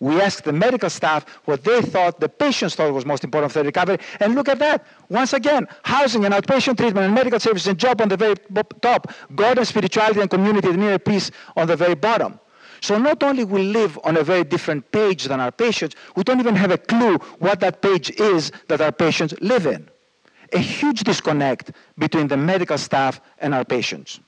[0.00, 3.60] We asked the medical staff what they thought the patients thought was most important for
[3.60, 3.98] the recovery.
[4.20, 4.86] And look at that.
[5.08, 8.34] Once again, housing and outpatient treatment and medical services and job on the very
[8.82, 12.38] top, God and spirituality and community and inner peace on the very bottom.
[12.80, 16.40] So not only we live on a very different page than our patients, we don't
[16.40, 19.88] even have a clue what that page is that our patients live in.
[20.52, 24.20] A huge disconnect between the medical staff and our patients.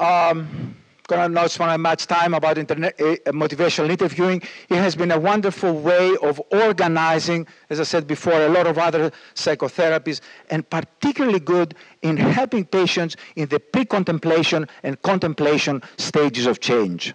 [0.00, 0.74] Um,
[1.08, 4.40] gonna not spend much time about internet, uh, motivational interviewing.
[4.68, 8.78] It has been a wonderful way of organizing, as I said before, a lot of
[8.78, 16.60] other psychotherapies, and particularly good in helping patients in the pre-contemplation and contemplation stages of
[16.60, 17.12] change.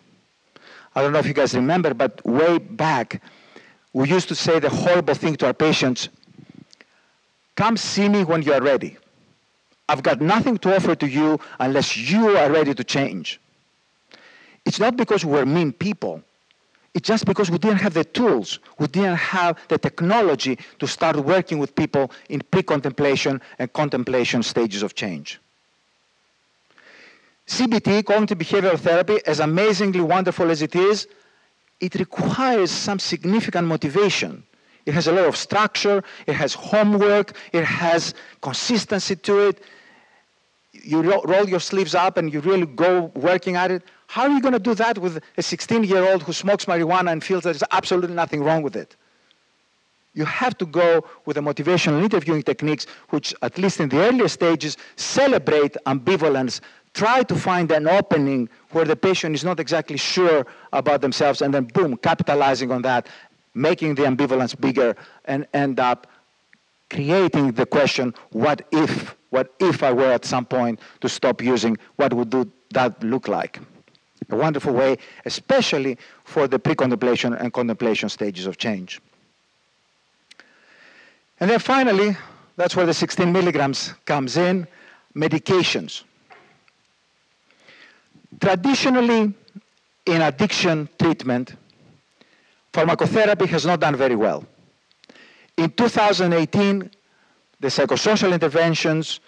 [0.93, 3.21] I don't know if you guys remember, but way back,
[3.93, 6.09] we used to say the horrible thing to our patients,
[7.55, 8.97] come see me when you are ready.
[9.87, 13.39] I've got nothing to offer to you unless you are ready to change.
[14.65, 16.23] It's not because we're mean people.
[16.95, 18.59] It's just because we didn't have the tools.
[18.79, 24.81] We didn't have the technology to start working with people in pre-contemplation and contemplation stages
[24.81, 25.39] of change.
[27.47, 31.07] CBT, cognitive behavioral therapy, as amazingly wonderful as it is,
[31.79, 34.43] it requires some significant motivation.
[34.85, 39.63] It has a lot of structure, it has homework, it has consistency to it.
[40.73, 43.81] You roll your sleeves up and you really go working at it.
[44.07, 47.43] How are you going to do that with a 16-year-old who smokes marijuana and feels
[47.43, 48.95] there's absolutely nothing wrong with it?
[50.13, 54.27] You have to go with the motivational interviewing techniques, which, at least in the earlier
[54.27, 56.61] stages, celebrate ambivalence,
[56.93, 61.53] try to find an opening where the patient is not exactly sure about themselves, and
[61.53, 63.09] then boom, capitalizing on that,
[63.55, 66.07] making the ambivalence bigger, and end up
[66.89, 69.15] creating the question, what if?
[69.31, 71.77] What if I were at some point to stop using?
[71.95, 73.59] What would do that look like?
[74.29, 78.99] a wonderful way, especially for the pre-contemplation and contemplation stages of change.
[81.39, 82.15] And then finally,
[82.55, 84.67] that's where the 16 milligrams comes in,
[85.15, 86.03] medications.
[88.39, 89.33] Traditionally,
[90.05, 91.55] in addiction treatment,
[92.75, 94.43] pharmacotherapy has not done very well.
[95.57, 96.91] In 2018,
[97.61, 99.21] the psychosocial interventions,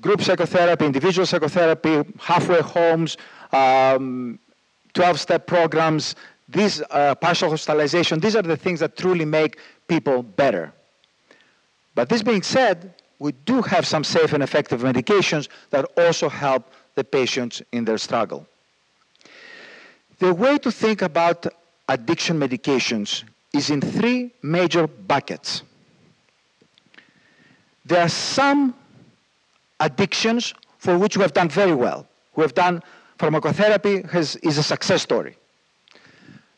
[0.00, 3.16] group psychotherapy, individual psychotherapy, halfway homes,
[3.52, 6.16] 12-step um, programs,
[6.48, 10.72] these uh, partial hospitalization, these are the things that truly make people better.
[11.94, 16.72] But this being said, we do have some safe and effective medications that also help
[16.94, 18.46] the patients in their struggle.
[20.18, 21.46] The way to think about
[21.88, 25.62] addiction medications is in three major buckets.
[27.84, 28.74] There are some
[29.80, 32.06] addictions for which we have done very well.
[32.36, 32.82] We have done
[33.18, 35.36] pharmacotherapy has, is a success story.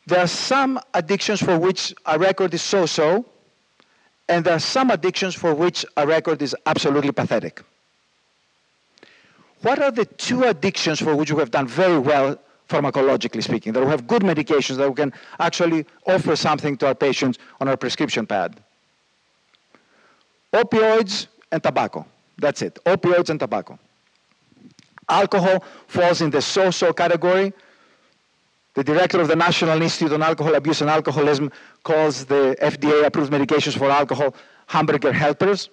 [0.06, 3.24] There are some addictions for which a record is so-so,
[4.28, 7.62] and there are some addictions for which a record is absolutely pathetic.
[9.62, 12.38] What are the two addictions for which we have done very well
[12.70, 16.94] pharmacologically speaking, that we have good medications that we can actually offer something to our
[16.94, 18.62] patients on our prescription pad?
[20.52, 22.06] Opioids and tobacco.
[22.38, 22.78] That's it.
[22.86, 23.78] Opioids and tobacco.
[25.08, 27.52] Alcohol falls in the so-so category.
[28.74, 31.50] The director of the National Institute on Alcohol Abuse and Alcoholism
[31.82, 34.34] calls the FDA-approved medications for alcohol
[34.68, 35.68] hamburger helpers.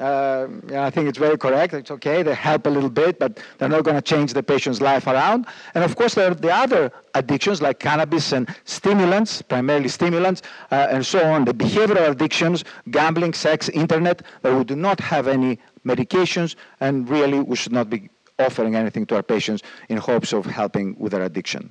[0.00, 1.74] Uh, yeah, I think it's very correct.
[1.74, 2.22] It's okay.
[2.22, 5.46] They help a little bit, but they're not going to change the patient's life around.
[5.74, 10.40] And of course, there are the other addictions like cannabis and stimulants, primarily stimulants,
[10.72, 11.44] uh, and so on.
[11.44, 17.40] The behavioral addictions, gambling, sex, internet, that we do not have any medications, and really
[17.40, 21.24] we should not be offering anything to our patients in hopes of helping with their
[21.24, 21.70] addiction.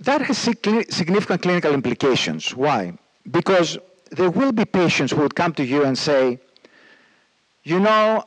[0.00, 2.54] that has significant clinical implications.
[2.54, 2.92] Why?
[3.30, 3.78] Because
[4.14, 6.38] there will be patients who would come to you and say,
[7.64, 8.24] you know,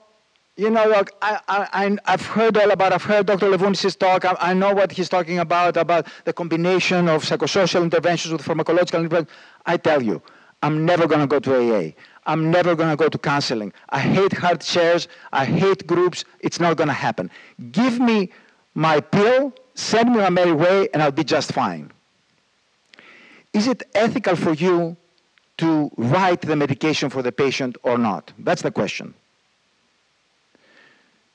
[0.55, 3.47] you know, look, I, I, I've heard all about, I've heard Dr.
[3.47, 8.31] Levounis' talk, I, I, know what he's talking about, about the combination of psychosocial interventions
[8.33, 9.29] with pharmacological interventions.
[9.67, 10.19] I tell you,
[10.63, 11.91] I'm never going to go to AA.
[12.25, 13.71] I'm never going to go to counseling.
[13.89, 15.07] I hate hard chairs.
[15.31, 16.25] I hate groups.
[16.39, 17.29] It's not going to happen.
[17.71, 18.31] Give me
[18.73, 21.91] my pill, send me my merry way, and I'll be just fine.
[23.53, 24.97] Is it ethical for you
[25.57, 28.31] to write the medication for the patient or not?
[28.39, 29.13] That's the question.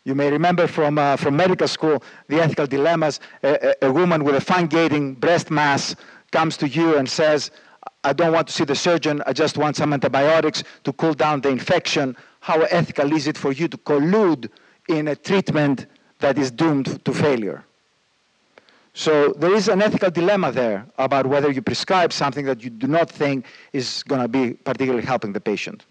[0.05, 3.21] You may remember from, uh, from medical school the ethical dilemmas.
[3.43, 5.95] A, a, a woman with a fungating breast mass
[6.33, 7.51] comes to you and says,
[8.05, 11.41] I don't want to see the surgeon, I just want some antibiotics to cool down
[11.41, 12.17] the infection.
[12.41, 14.51] How ethical is it for you to collude
[14.89, 15.87] in a treatment
[16.19, 17.65] that is doomed to failure?
[18.95, 22.87] So there is an ethical dilemma there about whether you prescribe something that you do
[22.87, 25.87] not think is going to be particularly helping the patient.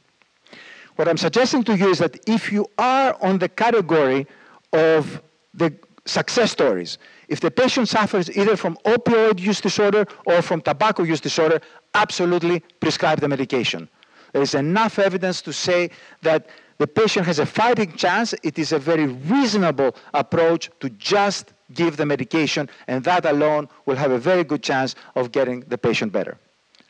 [0.98, 4.28] What I'm suggesting to you is that if you are on the category
[4.72, 5.22] of
[5.54, 5.74] the
[6.06, 11.22] success stories, if the patient suffers either from opioid use disorder or from tobacco use
[11.22, 11.60] disorder,
[11.96, 13.90] absolutely prescribe the medication.
[14.34, 15.90] There is enough evidence to say
[16.22, 16.48] that
[16.78, 18.34] the patient has a fighting chance.
[18.44, 23.96] It is a very reasonable approach to just give the medication, and that alone will
[23.96, 26.38] have a very good chance of getting the patient better.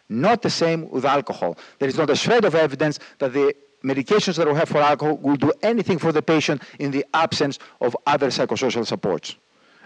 [0.09, 1.57] Not the same with alcohol.
[1.79, 5.17] There is not a shred of evidence that the medications that we have for alcohol
[5.17, 9.35] will do anything for the patient in the absence of other psychosocial supports.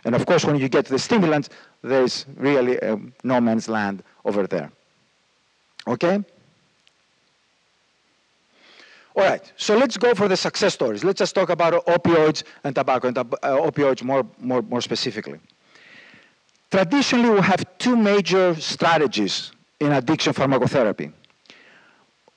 [0.04, 1.50] And of course, when you get to the stimulants,
[1.82, 4.72] there's really um, no man's land over there.
[5.88, 6.24] Okay?
[9.16, 11.06] All right, so let's go for the success stories.
[11.06, 15.40] Let's just talk about opioids and tobacco, and uh, opioids more, more, more specifically.
[16.70, 21.14] Traditionally, we have two major strategies in addiction pharmacotherapy.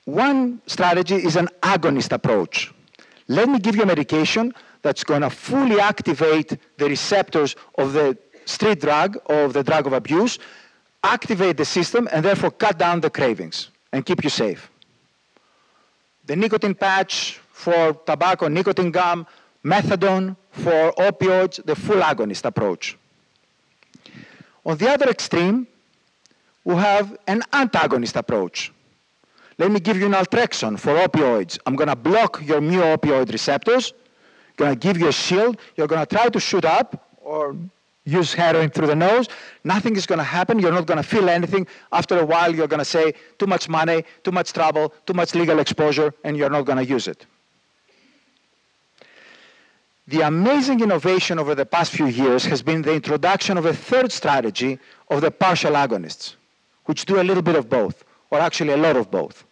[0.05, 2.73] One strategy is an agonist approach.
[3.27, 8.17] Let me give you a medication that's going to fully activate the receptors of the
[8.45, 10.39] street drug, of the drug of abuse,
[11.03, 14.71] activate the system, and therefore cut down the cravings and keep you safe.
[16.29, 19.25] The nicotine patch for tobacco, nicotine gum,
[19.65, 22.95] methadone for opioids, the full agonist approach.
[24.63, 25.65] On the other extreme,
[26.63, 28.71] we have an antagonist approach.
[29.57, 31.57] Let me give you an naltrexone for opioids.
[31.65, 33.93] I'm going to block your mu opioid receptors,
[34.55, 35.57] going to give you a shield.
[35.77, 37.55] You're going to try to shoot up or
[38.05, 39.27] use heroin through the nose.
[39.63, 40.59] Nothing is going to happen.
[40.59, 41.67] You're not going to feel anything.
[41.91, 45.35] After a while, you're going to say, too much money, too much trouble, too much
[45.35, 47.25] legal exposure, and you're not going to use it.
[50.07, 54.11] The amazing innovation over the past few years has been the introduction of a third
[54.11, 54.79] strategy
[55.09, 56.35] of the partial agonists,
[56.85, 59.43] which do a little bit of both, or actually a lot of both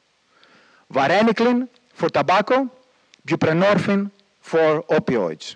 [0.91, 2.69] varenicline for tobacco,
[3.27, 5.55] buprenorphine for opioids.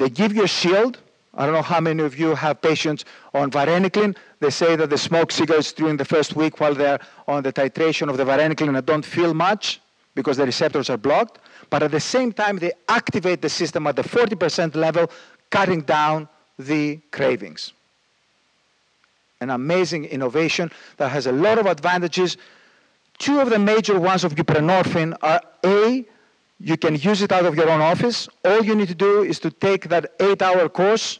[0.00, 0.98] They give you a shield.
[1.34, 4.16] I don't know how many of you have patients on varenicline.
[4.40, 6.98] They say that they smoke cigarettes during the first week while they're
[7.28, 9.78] on the titration of the varenicline and don't feel much
[10.14, 11.38] because the receptors are blocked.
[11.68, 15.10] But at the same time, they activate the system at the 40% level,
[15.50, 16.28] cutting down
[16.58, 17.74] the cravings.
[19.42, 22.38] An amazing innovation that has a lot of advantages
[23.20, 26.06] Two of the major ones of buprenorphine are A,
[26.60, 28.28] you can use it out of your own office.
[28.44, 31.18] All you need to do is to take that eight-hour course.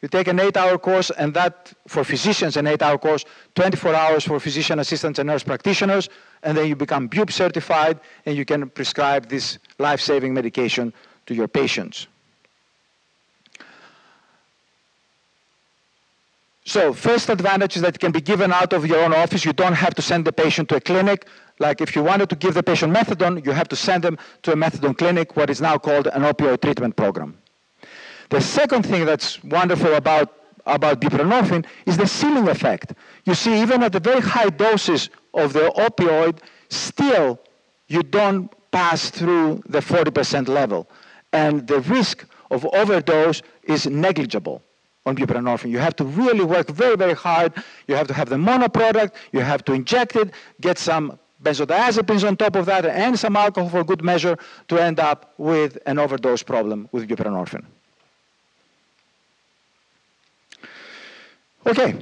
[0.00, 3.24] You take an eight-hour course, and that, for physicians, an eight-hour course,
[3.56, 6.08] 24 hours for physician assistants and nurse practitioners,
[6.44, 10.92] and then you become BUP certified, and you can prescribe this life-saving medication
[11.26, 12.06] to your patients.
[16.68, 19.42] So first advantage is that it can be given out of your own office.
[19.42, 21.26] You don't have to send the patient to a clinic.
[21.58, 24.52] Like if you wanted to give the patient methadone, you have to send them to
[24.52, 27.38] a methadone clinic, what is now called an opioid treatment program.
[28.28, 30.34] The second thing that's wonderful about,
[30.66, 32.92] about buprenorphine is the ceiling effect.
[33.24, 37.40] You see, even at the very high doses of the opioid, still
[37.86, 40.86] you don't pass through the 40% level.
[41.32, 44.62] And the risk of overdose is negligible
[45.08, 45.70] on buprenorphine.
[45.70, 47.52] You have to really work very, very hard.
[47.88, 49.16] You have to have the mono product.
[49.32, 50.30] You have to inject it,
[50.60, 54.36] get some benzodiazepines on top of that, and some alcohol for good measure
[54.68, 57.64] to end up with an overdose problem with buprenorphine.
[61.66, 61.96] Okay,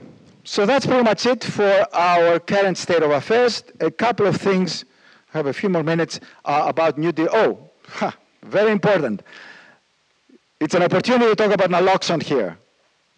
[0.44, 3.64] so that's pretty much it for our current state of affairs.
[3.80, 4.84] A couple of things,
[5.32, 7.28] I have a few more minutes, uh, about new deal.
[7.32, 7.70] Oh,
[8.42, 9.22] very important.
[10.60, 12.58] It's an opportunity to talk about naloxone here.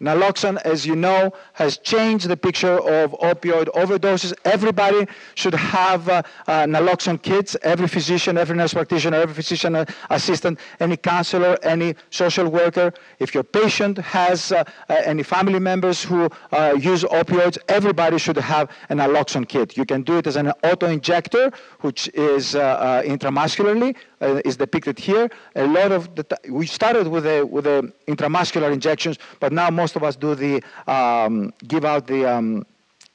[0.01, 4.33] Naloxone, as you know, has changed the picture of opioid overdoses.
[4.45, 7.57] Everybody should have uh, uh, naloxone kits.
[7.63, 12.93] Every physician, every nurse practitioner, every physician uh, assistant, any counselor, any social worker.
[13.19, 18.37] If your patient has uh, uh, any family members who uh, use opioids, everybody should
[18.37, 19.75] have an naloxone kit.
[19.75, 25.29] You can do it as an auto-injector, which is intramuscularly, is depicted here.
[25.55, 29.95] A lot of the we started with the with a intramuscular injections, but now most
[29.95, 32.65] of us do the, um, give out the um,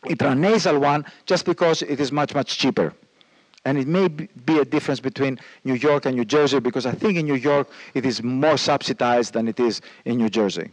[0.05, 2.93] intranasal one just because it is much, much cheaper.
[3.67, 7.17] And it may be a difference between New York and New Jersey because I think
[7.17, 10.71] in New York it is more subsidized than it is in New Jersey.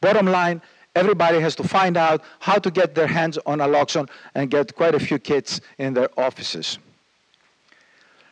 [0.00, 0.62] Bottom line,
[0.94, 4.94] everybody has to find out how to get their hands on naloxone and get quite
[4.94, 6.78] a few kits in their offices.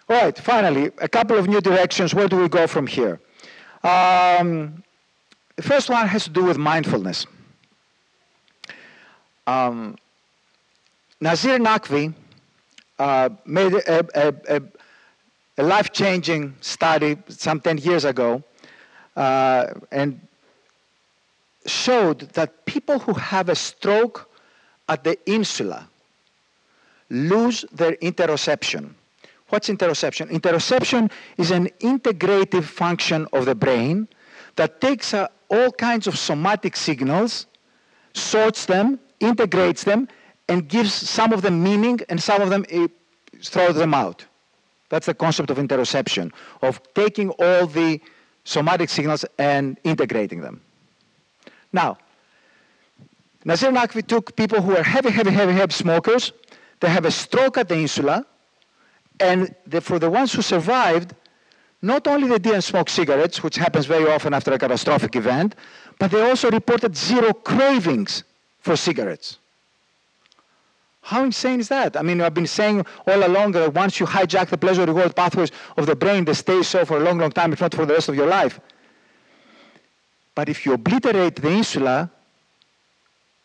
[0.09, 2.15] All right, finally, a couple of new directions.
[2.15, 3.19] Where do we go from here?
[3.83, 4.85] Um,
[5.57, 7.27] the first one has to do with mindfulness.
[9.49, 9.97] Um,
[11.21, 12.15] Nasir Naqvi
[13.01, 14.63] uh, made a, a, a,
[15.59, 18.45] a life-changing study some 10 years ago
[19.17, 20.21] uh, and
[21.67, 24.31] showed that people who have a stroke
[24.89, 25.89] at the insula
[27.11, 28.95] lose their interoception.
[29.49, 30.31] What's interoception?
[30.31, 34.09] Interoception is an integrative function of the brain
[34.57, 37.47] that takes a, all kinds of somatic signals,
[38.15, 40.09] sorts them, integrates them,
[40.49, 42.91] and gives some of them meaning and some of them it
[43.43, 44.25] throws them out.
[44.89, 46.33] That's the concept of interoception,
[46.63, 48.01] of taking all the
[48.45, 50.61] somatic signals and integrating them.
[51.73, 51.99] Now,
[53.45, 56.33] Nasir Naqvi took people who are heavy, heavy, heavy, heavy smokers.
[56.81, 58.27] They have a stroke at the insula,
[59.21, 61.15] and the, for the ones who survived,
[61.83, 65.55] not only they didn't smoke cigarettes, which happens very often after a catastrophic event,
[65.99, 68.25] but they also reported zero cravings
[68.59, 69.39] for cigarettes.
[71.03, 71.97] How insane is that?
[71.97, 75.53] I mean, I've been saying all along that once you hijack the pleasure reward pathways
[75.77, 77.95] of the brain, they stay so for a long, long time, if not for the
[77.95, 78.59] rest of your life.
[80.35, 82.11] But if you obliterate the insula,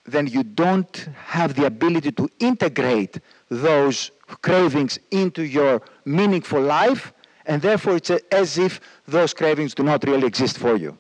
[0.06, 3.20] then you don't have the ability to integrate
[3.52, 7.14] those cravings into your meaningful life
[7.46, 10.98] and therefore it's as if those cravings do not really exist for you.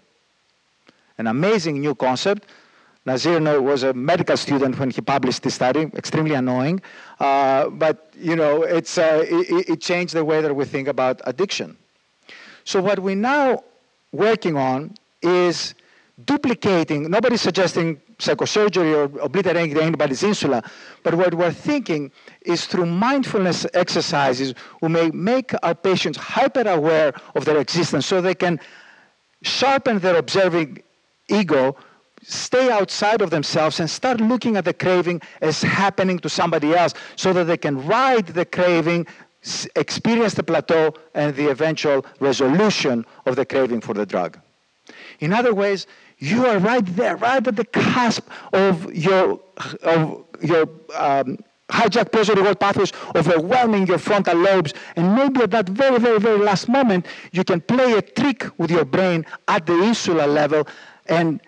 [1.17, 2.47] An amazing new concept.
[3.05, 6.81] Nasir was a medical student when he published this study, extremely annoying,
[7.19, 11.21] uh, but you know, it's, uh, it, it changed the way that we think about
[11.25, 11.77] addiction.
[12.63, 13.63] So what we're now
[14.11, 15.73] working on is
[16.25, 20.63] duplicating, nobody's suggesting psychosurgery or obliterating anybody's insula,
[21.03, 22.11] but what we're thinking
[22.41, 28.21] is through mindfulness exercises, we may make our patients hyper aware of their existence so
[28.21, 28.59] they can
[29.41, 30.81] sharpen their observing
[31.29, 31.75] ego,
[32.21, 36.93] stay outside of themselves, and start looking at the craving as happening to somebody else
[37.15, 39.07] so that they can ride the craving,
[39.75, 44.37] experience the plateau, and the eventual resolution of the craving for the drug.
[45.19, 45.87] In other ways,
[46.21, 49.41] you are right there, right at the cusp of your,
[49.81, 51.37] of your um,
[51.69, 54.73] hijack pleasure reward pathways overwhelming your frontal lobes.
[54.95, 58.69] And maybe at that very, very, very last moment, you can play a trick with
[58.69, 60.67] your brain at the insula level
[61.07, 61.41] and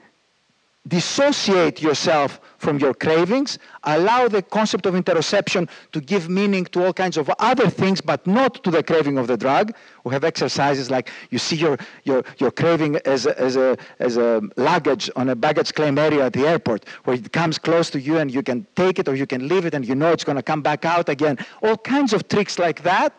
[0.87, 6.93] dissociate yourself from your cravings, allow the concept of interoception to give meaning to all
[6.93, 9.73] kinds of other things, but not to the craving of the drug.
[10.03, 14.17] We have exercises like you see your, your, your craving as a, as, a, as
[14.17, 17.99] a luggage on a baggage claim area at the airport, where it comes close to
[17.99, 20.25] you and you can take it or you can leave it and you know it's
[20.25, 21.37] going to come back out again.
[21.61, 23.13] All kinds of tricks like that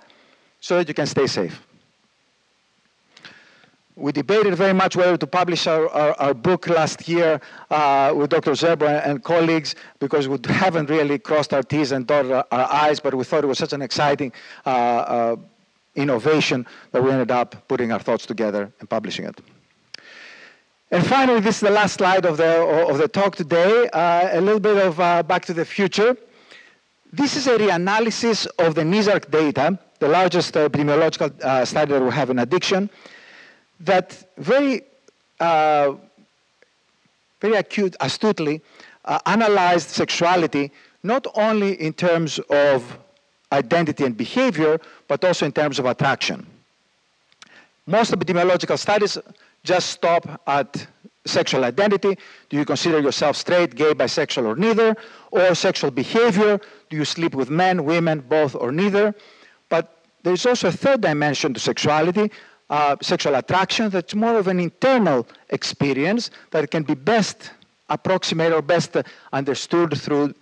[0.60, 1.62] so that you can stay safe
[3.96, 7.40] we debated very much whether to publish our, our, our book last year
[7.70, 8.52] uh, with Dr.
[8.52, 12.98] Zerbo and colleagues because we haven't really crossed our T's and dotted our, our I's,
[12.98, 14.32] but we thought it was such an exciting
[14.66, 15.36] uh, uh,
[15.94, 19.40] innovation that we ended up putting our thoughts together and publishing it.
[20.90, 24.40] And finally, this is the last slide of the, of the talk today, uh, a
[24.40, 26.16] little bit of uh, back to the future.
[27.12, 32.30] This is a reanalysis of the NESARC data, the largest epidemiological study that we have
[32.30, 32.90] in addiction
[33.80, 34.82] that very,
[35.40, 35.94] uh,
[37.40, 38.60] very acute, astutely
[39.04, 40.70] uh, analyzed sexuality
[41.02, 42.98] not only in terms of
[43.52, 46.46] identity and behavior, but also in terms of attraction.
[47.86, 49.18] Most epidemiological studies
[49.62, 50.86] just stop at
[51.26, 52.16] sexual identity.
[52.48, 54.96] Do you consider yourself straight, gay, bisexual, or neither?
[55.30, 56.60] Or sexual behavior.
[56.90, 59.14] Do you sleep with men, women, both, or neither?
[59.68, 62.30] But there's also a third dimension to sexuality,
[62.70, 67.50] uh, sexual attraction that's more of an internal experience that can be best
[67.88, 68.96] approximated or best
[69.32, 70.34] understood through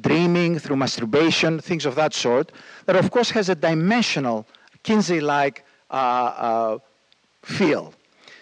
[0.00, 2.52] dreaming, through masturbation, things of that sort,
[2.86, 4.46] that of course has a dimensional,
[4.82, 6.78] Kinsey-like uh, uh,
[7.42, 7.94] feel.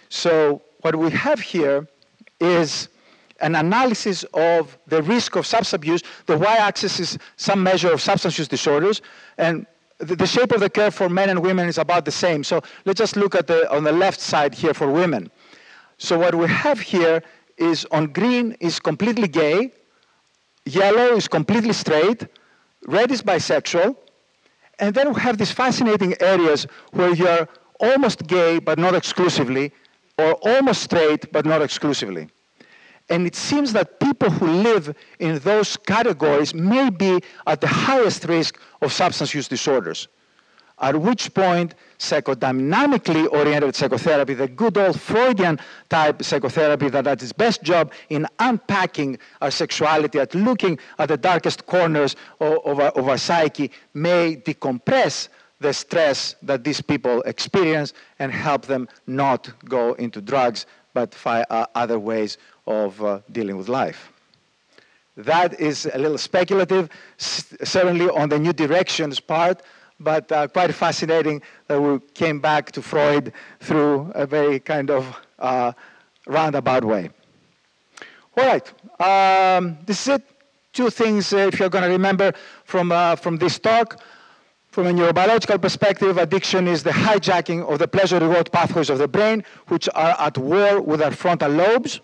[0.09, 1.89] So what we have here
[2.41, 2.89] is
[3.41, 6.03] an analysis of the risk of substance abuse.
[6.27, 9.03] The y-axis is some measure of substance use disorders,
[9.39, 9.67] and
[10.05, 12.45] the, the, shape of the curve for men and women is about the same.
[12.45, 15.31] So let's just look at the on the left side here for women.
[15.99, 17.23] So what we have here
[17.57, 19.73] is on green is completely gay,
[20.67, 22.27] yellow is completely straight,
[22.87, 23.97] red is bisexual,
[24.79, 27.49] and then we have these fascinating areas where you're
[27.81, 29.73] almost gay but not exclusively,
[30.19, 32.29] or almost straight but not exclusively.
[33.11, 38.25] And it seems that people who live in those categories may be at the highest
[38.25, 40.09] risk of substance use disorders.
[40.81, 47.33] At which point, psychodynamically oriented psychotherapy, the good old Freudian type psychotherapy that does its
[47.33, 52.91] best job in unpacking our sexuality, at looking at the darkest corners of, of, our,
[52.91, 55.29] of our psyche, may decompress
[55.61, 61.45] the stress that these people experience and help them not go into drugs but find
[61.51, 64.11] uh, other ways of uh, dealing with life.
[65.17, 66.89] That is a little speculative,
[67.19, 69.63] certainly on the new directions part,
[70.01, 75.21] but uh, quite fascinating that we came back to Freud through a very kind of
[75.39, 75.73] uh,
[76.27, 77.11] roundabout way.
[78.37, 78.67] All right,
[79.01, 80.23] um, this is it.
[80.73, 82.33] Two things, uh, if you're going to remember
[82.65, 84.03] from, uh, from this talk.
[84.75, 89.07] From a neurobiological perspective, addiction is the hijacking of the pleasure reward pathways of the
[89.07, 92.01] brain, which are at war with our frontal lobes.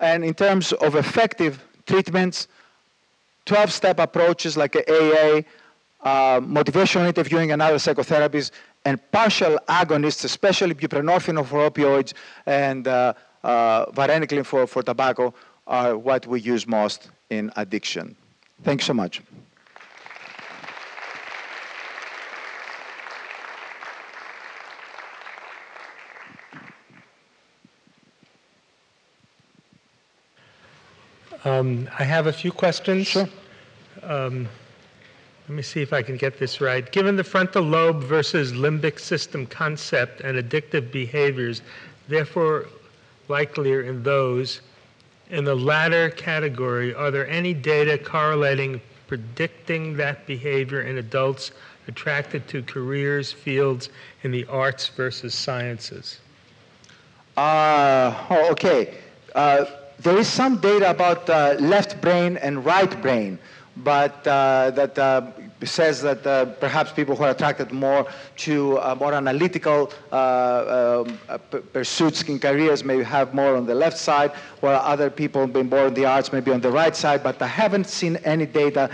[0.00, 2.48] And in terms of effective treatments,
[3.44, 5.42] 12 step approaches like AA,
[6.02, 8.50] uh, motivational interviewing, and other psychotherapies,
[8.84, 12.12] and partial agonists, especially buprenorphine for opioids
[12.46, 13.14] and uh,
[13.44, 15.32] uh, varenicline for, for tobacco,
[15.68, 18.16] are what we use most in addiction.
[18.64, 19.22] Thanks so much.
[31.44, 33.06] Um, I have a few questions.
[33.06, 33.28] Sure.
[34.02, 34.48] Um,
[35.48, 36.90] let me see if I can get this right.
[36.92, 41.62] Given the frontal lobe versus limbic system concept and addictive behaviors,
[42.06, 42.66] therefore
[43.28, 44.60] likelier in those,
[45.30, 51.52] in the latter category, are there any data correlating predicting that behavior in adults
[51.88, 53.88] attracted to careers, fields
[54.22, 56.20] in the arts versus sciences?
[57.36, 58.98] Uh, oh, okay.
[59.34, 59.64] Uh,
[60.00, 63.38] there is some data about uh, left brain and right brain,
[63.78, 65.22] but uh, that uh,
[65.64, 71.04] says that uh, perhaps people who are attracted more to uh, more analytical uh,
[71.72, 74.30] pursuits in careers may have more on the left side,
[74.60, 77.22] while other people being more in the arts maybe on the right side.
[77.22, 78.90] But I haven't seen any data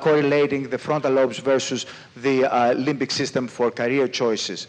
[0.00, 1.86] correlating the frontal lobes versus
[2.16, 2.42] the
[2.76, 4.66] limbic system for career choices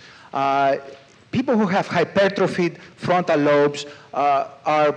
[1.34, 4.96] people who have hypertrophied frontal lobes uh, are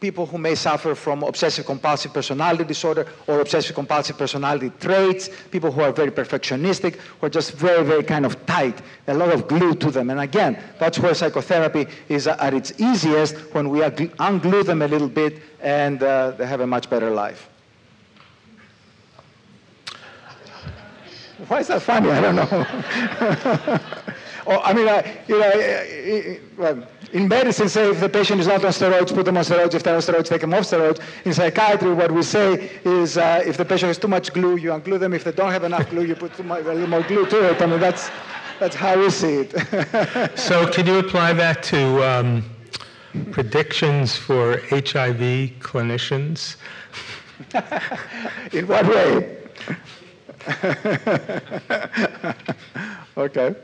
[0.00, 5.70] people who may suffer from obsessive compulsive personality disorder or obsessive compulsive personality traits, people
[5.70, 9.46] who are very perfectionistic, who are just very, very kind of tight, a lot of
[9.46, 10.10] glue to them.
[10.10, 15.08] And again, that's where psychotherapy is at its easiest when we unglue them a little
[15.08, 17.48] bit and uh, they have a much better life.
[21.48, 22.10] Why is that funny?
[22.10, 23.80] I don't know.
[24.46, 24.86] oh, I mean,
[25.28, 29.36] you know, well, in medicine, say if the patient is not on steroids, put them
[29.36, 29.74] on steroids.
[29.74, 31.00] If they're on steroids, take them off steroids.
[31.24, 34.70] In psychiatry, what we say is uh, if the patient has too much glue, you
[34.70, 35.12] unglue them.
[35.12, 37.60] If they don't have enough glue, you put much, a little more glue to it.
[37.60, 38.10] I mean, that's,
[38.58, 40.30] that's how we see it.
[40.38, 42.44] so can you apply that to um,
[43.32, 46.56] predictions for HIV clinicians?
[48.52, 49.36] in what way?
[53.16, 53.54] okay.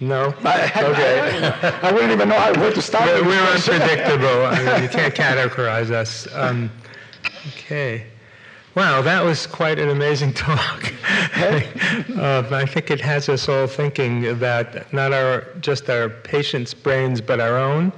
[0.00, 0.34] No.
[0.44, 1.78] I, okay.
[1.82, 3.06] I wouldn't even know how, where to start.
[3.06, 4.44] We're, we're unpredictable.
[4.44, 6.28] I mean, you can't categorize us.
[6.34, 6.70] Um,
[7.48, 8.06] okay.
[8.74, 10.92] Wow, that was quite an amazing talk.
[11.38, 11.62] uh,
[12.50, 17.40] I think it has us all thinking about not our just our patients' brains, but
[17.40, 17.90] our own.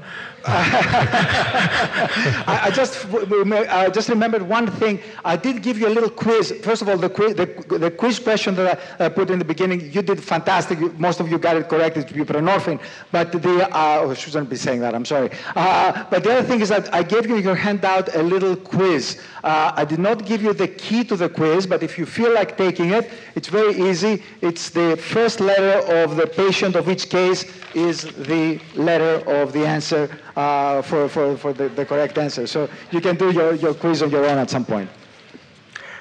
[2.46, 4.99] I, I, just I just remembered one thing.
[5.24, 6.53] I did give you a little quiz.
[6.62, 7.46] First of all, the quiz, the,
[7.78, 10.78] the quiz question that I put in the beginning, you did fantastic.
[10.99, 11.99] Most of you got it correct.
[11.99, 12.80] It's buprenorphine.
[13.12, 14.94] But the uh, oh, I shouldn't be saying that.
[14.94, 15.30] I'm sorry.
[15.55, 19.20] Uh, but the other thing is that I gave you your handout a little quiz.
[19.44, 22.32] Uh, I did not give you the key to the quiz, but if you feel
[22.32, 24.22] like taking it, it's very easy.
[24.40, 27.44] It's the first letter of the patient of each case
[27.74, 30.09] is the letter of the answer
[30.39, 32.47] uh, for, for, for the, the correct answer.
[32.47, 34.89] So you can do your, your quiz on your own at some point.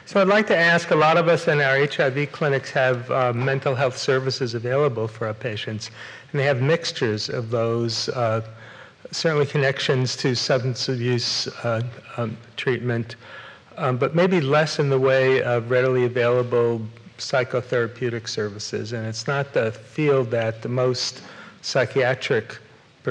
[0.06, 3.34] So I'd like to ask, a lot of us in our HIV clinics have uh,
[3.34, 5.90] mental health services available for our patients,
[6.32, 8.42] and they have mixtures of those, uh,
[9.12, 11.82] certainly connections to substance abuse uh,
[12.18, 13.16] um, treatment,
[13.78, 16.80] um, but maybe less in the way of readily available
[17.18, 18.94] psychotherapeutic services.
[18.94, 21.24] And it's not the field that the most
[21.64, 22.60] psychiatric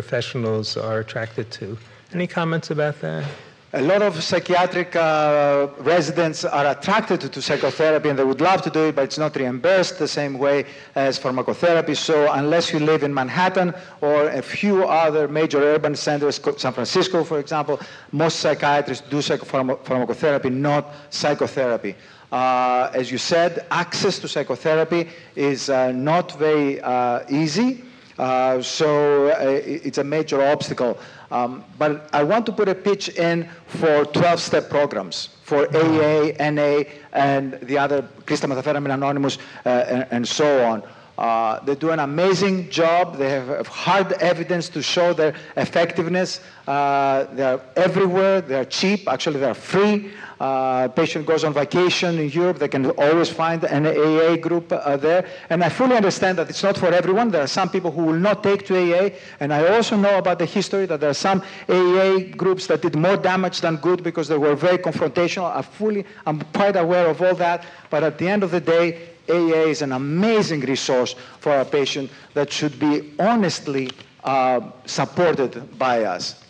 [0.01, 1.67] professionals are attracted to.
[2.13, 3.25] Any comments about that?
[3.73, 8.63] a lot of psychiatric uh, residents are attracted to, to, psychotherapy and they would love
[8.63, 11.97] to do it, but it's not reimbursed the same way as pharmacotherapy.
[11.97, 17.25] So unless you live in Manhattan or a few other major urban centers, San Francisco,
[17.25, 17.81] for example,
[18.13, 21.97] most psychiatrists do pharmacotherapy, not psychotherapy.
[22.33, 27.86] Uh, as you said, access to psychotherapy is uh, not very uh, easy.
[28.19, 30.99] Uh, so uh, it's a major obstacle.
[31.31, 36.85] Um, but I want to put a pitch in for 12-step programs for AA, NA,
[37.13, 40.83] and the other Crystal Methamphetamine Anonymous, uh, and, and, so on.
[41.19, 43.17] Uh, they do an amazing job.
[43.17, 46.41] They have hard evidence to show their effectiveness.
[46.67, 48.41] Uh, they're everywhere.
[48.41, 49.09] They're cheap.
[49.09, 50.11] Actually, they're free.
[50.39, 54.97] Uh, patient goes on vacation in Europe, they can always find an AA group uh,
[54.97, 55.27] there.
[55.49, 57.31] And I fully understand that it's not for everyone.
[57.31, 59.11] There are some people who will not take to AA.
[59.41, 62.97] And I also know about the history that there are some AA groups that did
[62.97, 65.51] more damage than good because they were very confrontational.
[65.51, 67.65] I fully, I'm quite aware of all that.
[67.89, 72.11] But at the end of the day, AA is an amazing resource for our patient
[72.35, 73.91] that should be honestly
[74.25, 76.43] uh, supported by us.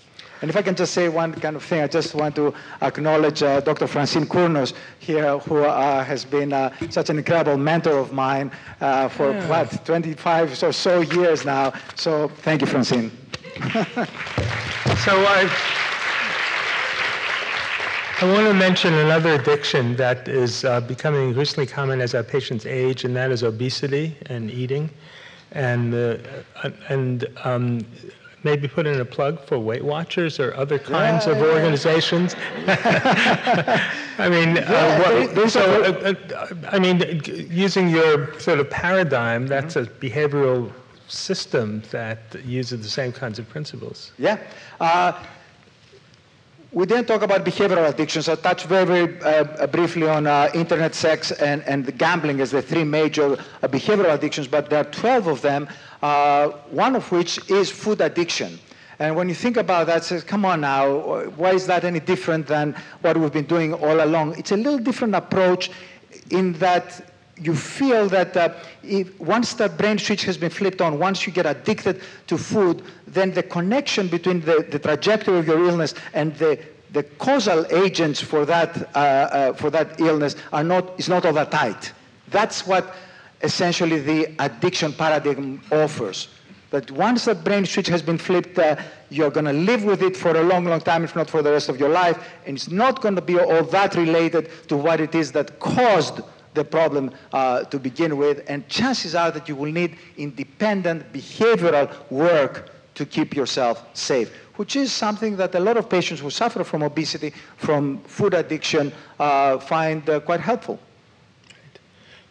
[0.43, 2.53] And if I can just say one kind of thing, I just want to
[2.83, 3.87] acknowledge uh, Dr.
[3.87, 8.51] Francine Cournos here, who uh, has been uh, such an incredible mentor of mine
[8.81, 9.49] uh, for yeah.
[9.49, 11.73] what, 25 or so years now.
[11.95, 13.11] So thank you, Francine.
[13.63, 15.51] so I,
[18.19, 22.65] I want to mention another addiction that is uh, becoming increasingly common as our patients
[22.65, 24.89] age, and that is obesity and eating.
[25.53, 26.17] And, uh,
[26.89, 27.85] and um,
[28.43, 31.53] maybe put in a plug for Weight Watchers or other kinds yeah, of yeah.
[31.53, 32.35] organizations?
[32.67, 38.71] I mean, uh, yeah, uh, what, so uh, uh, I mean, using your sort of
[38.71, 39.93] paradigm, that's mm-hmm.
[39.93, 40.73] a behavioral
[41.09, 44.13] system that uses the same kinds of principles.
[44.19, 44.39] Yeah.
[44.81, 45.13] Uh,
[46.73, 48.29] we didn't talk about behavioral addictions.
[48.29, 52.61] I touched very, very uh, briefly on uh, internet sex and, and gambling as the
[52.61, 55.69] three major uh, behavioral addictions, but there are 12 of them
[56.03, 58.59] uh, one of which is food addiction.
[58.99, 62.47] And when you think about that, says, come on now, why is that any different
[62.47, 64.39] than what we've been doing all along?
[64.39, 65.71] It's a little different approach
[66.31, 70.99] in that you feel that uh, if, once that brain switch has been flipped on,
[70.99, 75.63] once you get addicted to food, then the connection between the, the trajectory of your
[75.65, 76.59] illness and the,
[76.93, 81.33] the causal agents for that, uh, uh, for that illness are not, is not all
[81.35, 81.93] that tight.
[82.29, 82.95] That's what
[83.43, 86.29] essentially the addiction paradigm offers.
[86.71, 88.77] That once that brain switch has been flipped, uh,
[89.11, 91.53] you're going to live with it for a long, long time, if not for the
[91.53, 95.01] rest of your life, and it's not going to be all that related to what
[95.01, 96.23] it is that caused
[96.57, 98.45] the problem uh, to begin with.
[98.49, 104.75] And chances are that you will need independent behavioral work to keep yourself safe, which
[104.75, 109.59] is something that a lot of patients who suffer from obesity, from food addiction, uh,
[109.59, 110.81] find uh, quite helpful.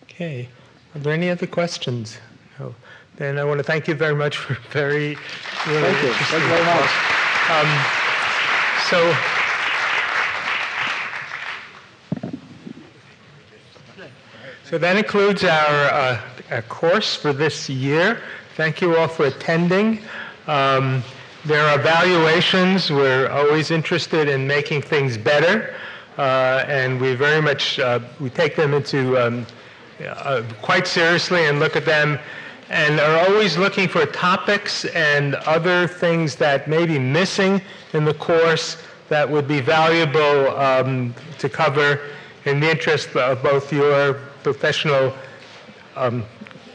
[0.04, 0.50] Okay.
[0.94, 2.18] Are there any other questions?
[2.60, 2.74] No.
[3.18, 5.18] Then I want to thank you very much for very,
[5.68, 6.14] really thank you.
[6.14, 6.90] Thank you very much.
[7.50, 7.86] Um,
[8.90, 9.35] so.
[14.68, 18.20] So that includes our, uh, our, course for this year.
[18.56, 20.00] Thank you all for attending.
[20.48, 21.04] Um,
[21.46, 22.90] there are evaluations.
[22.90, 25.76] We're always interested in making things better,
[26.18, 29.46] uh, and we very much uh, we take them into um,
[30.04, 32.18] uh, quite seriously and look at them
[32.70, 37.62] and are always looking for topics and other things that may be missing
[37.94, 42.02] in the course that would be valuable um, to cover
[42.46, 44.20] in the interest of both your
[44.54, 45.12] professional
[45.96, 46.24] um,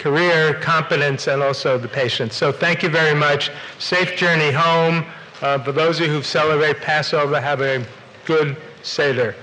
[0.01, 2.33] career, competence, and also the patient.
[2.33, 3.51] So thank you very much.
[3.79, 5.05] Safe journey home.
[5.41, 7.87] Uh, for those of you who celebrate Passover, have a
[8.27, 9.37] good Seder.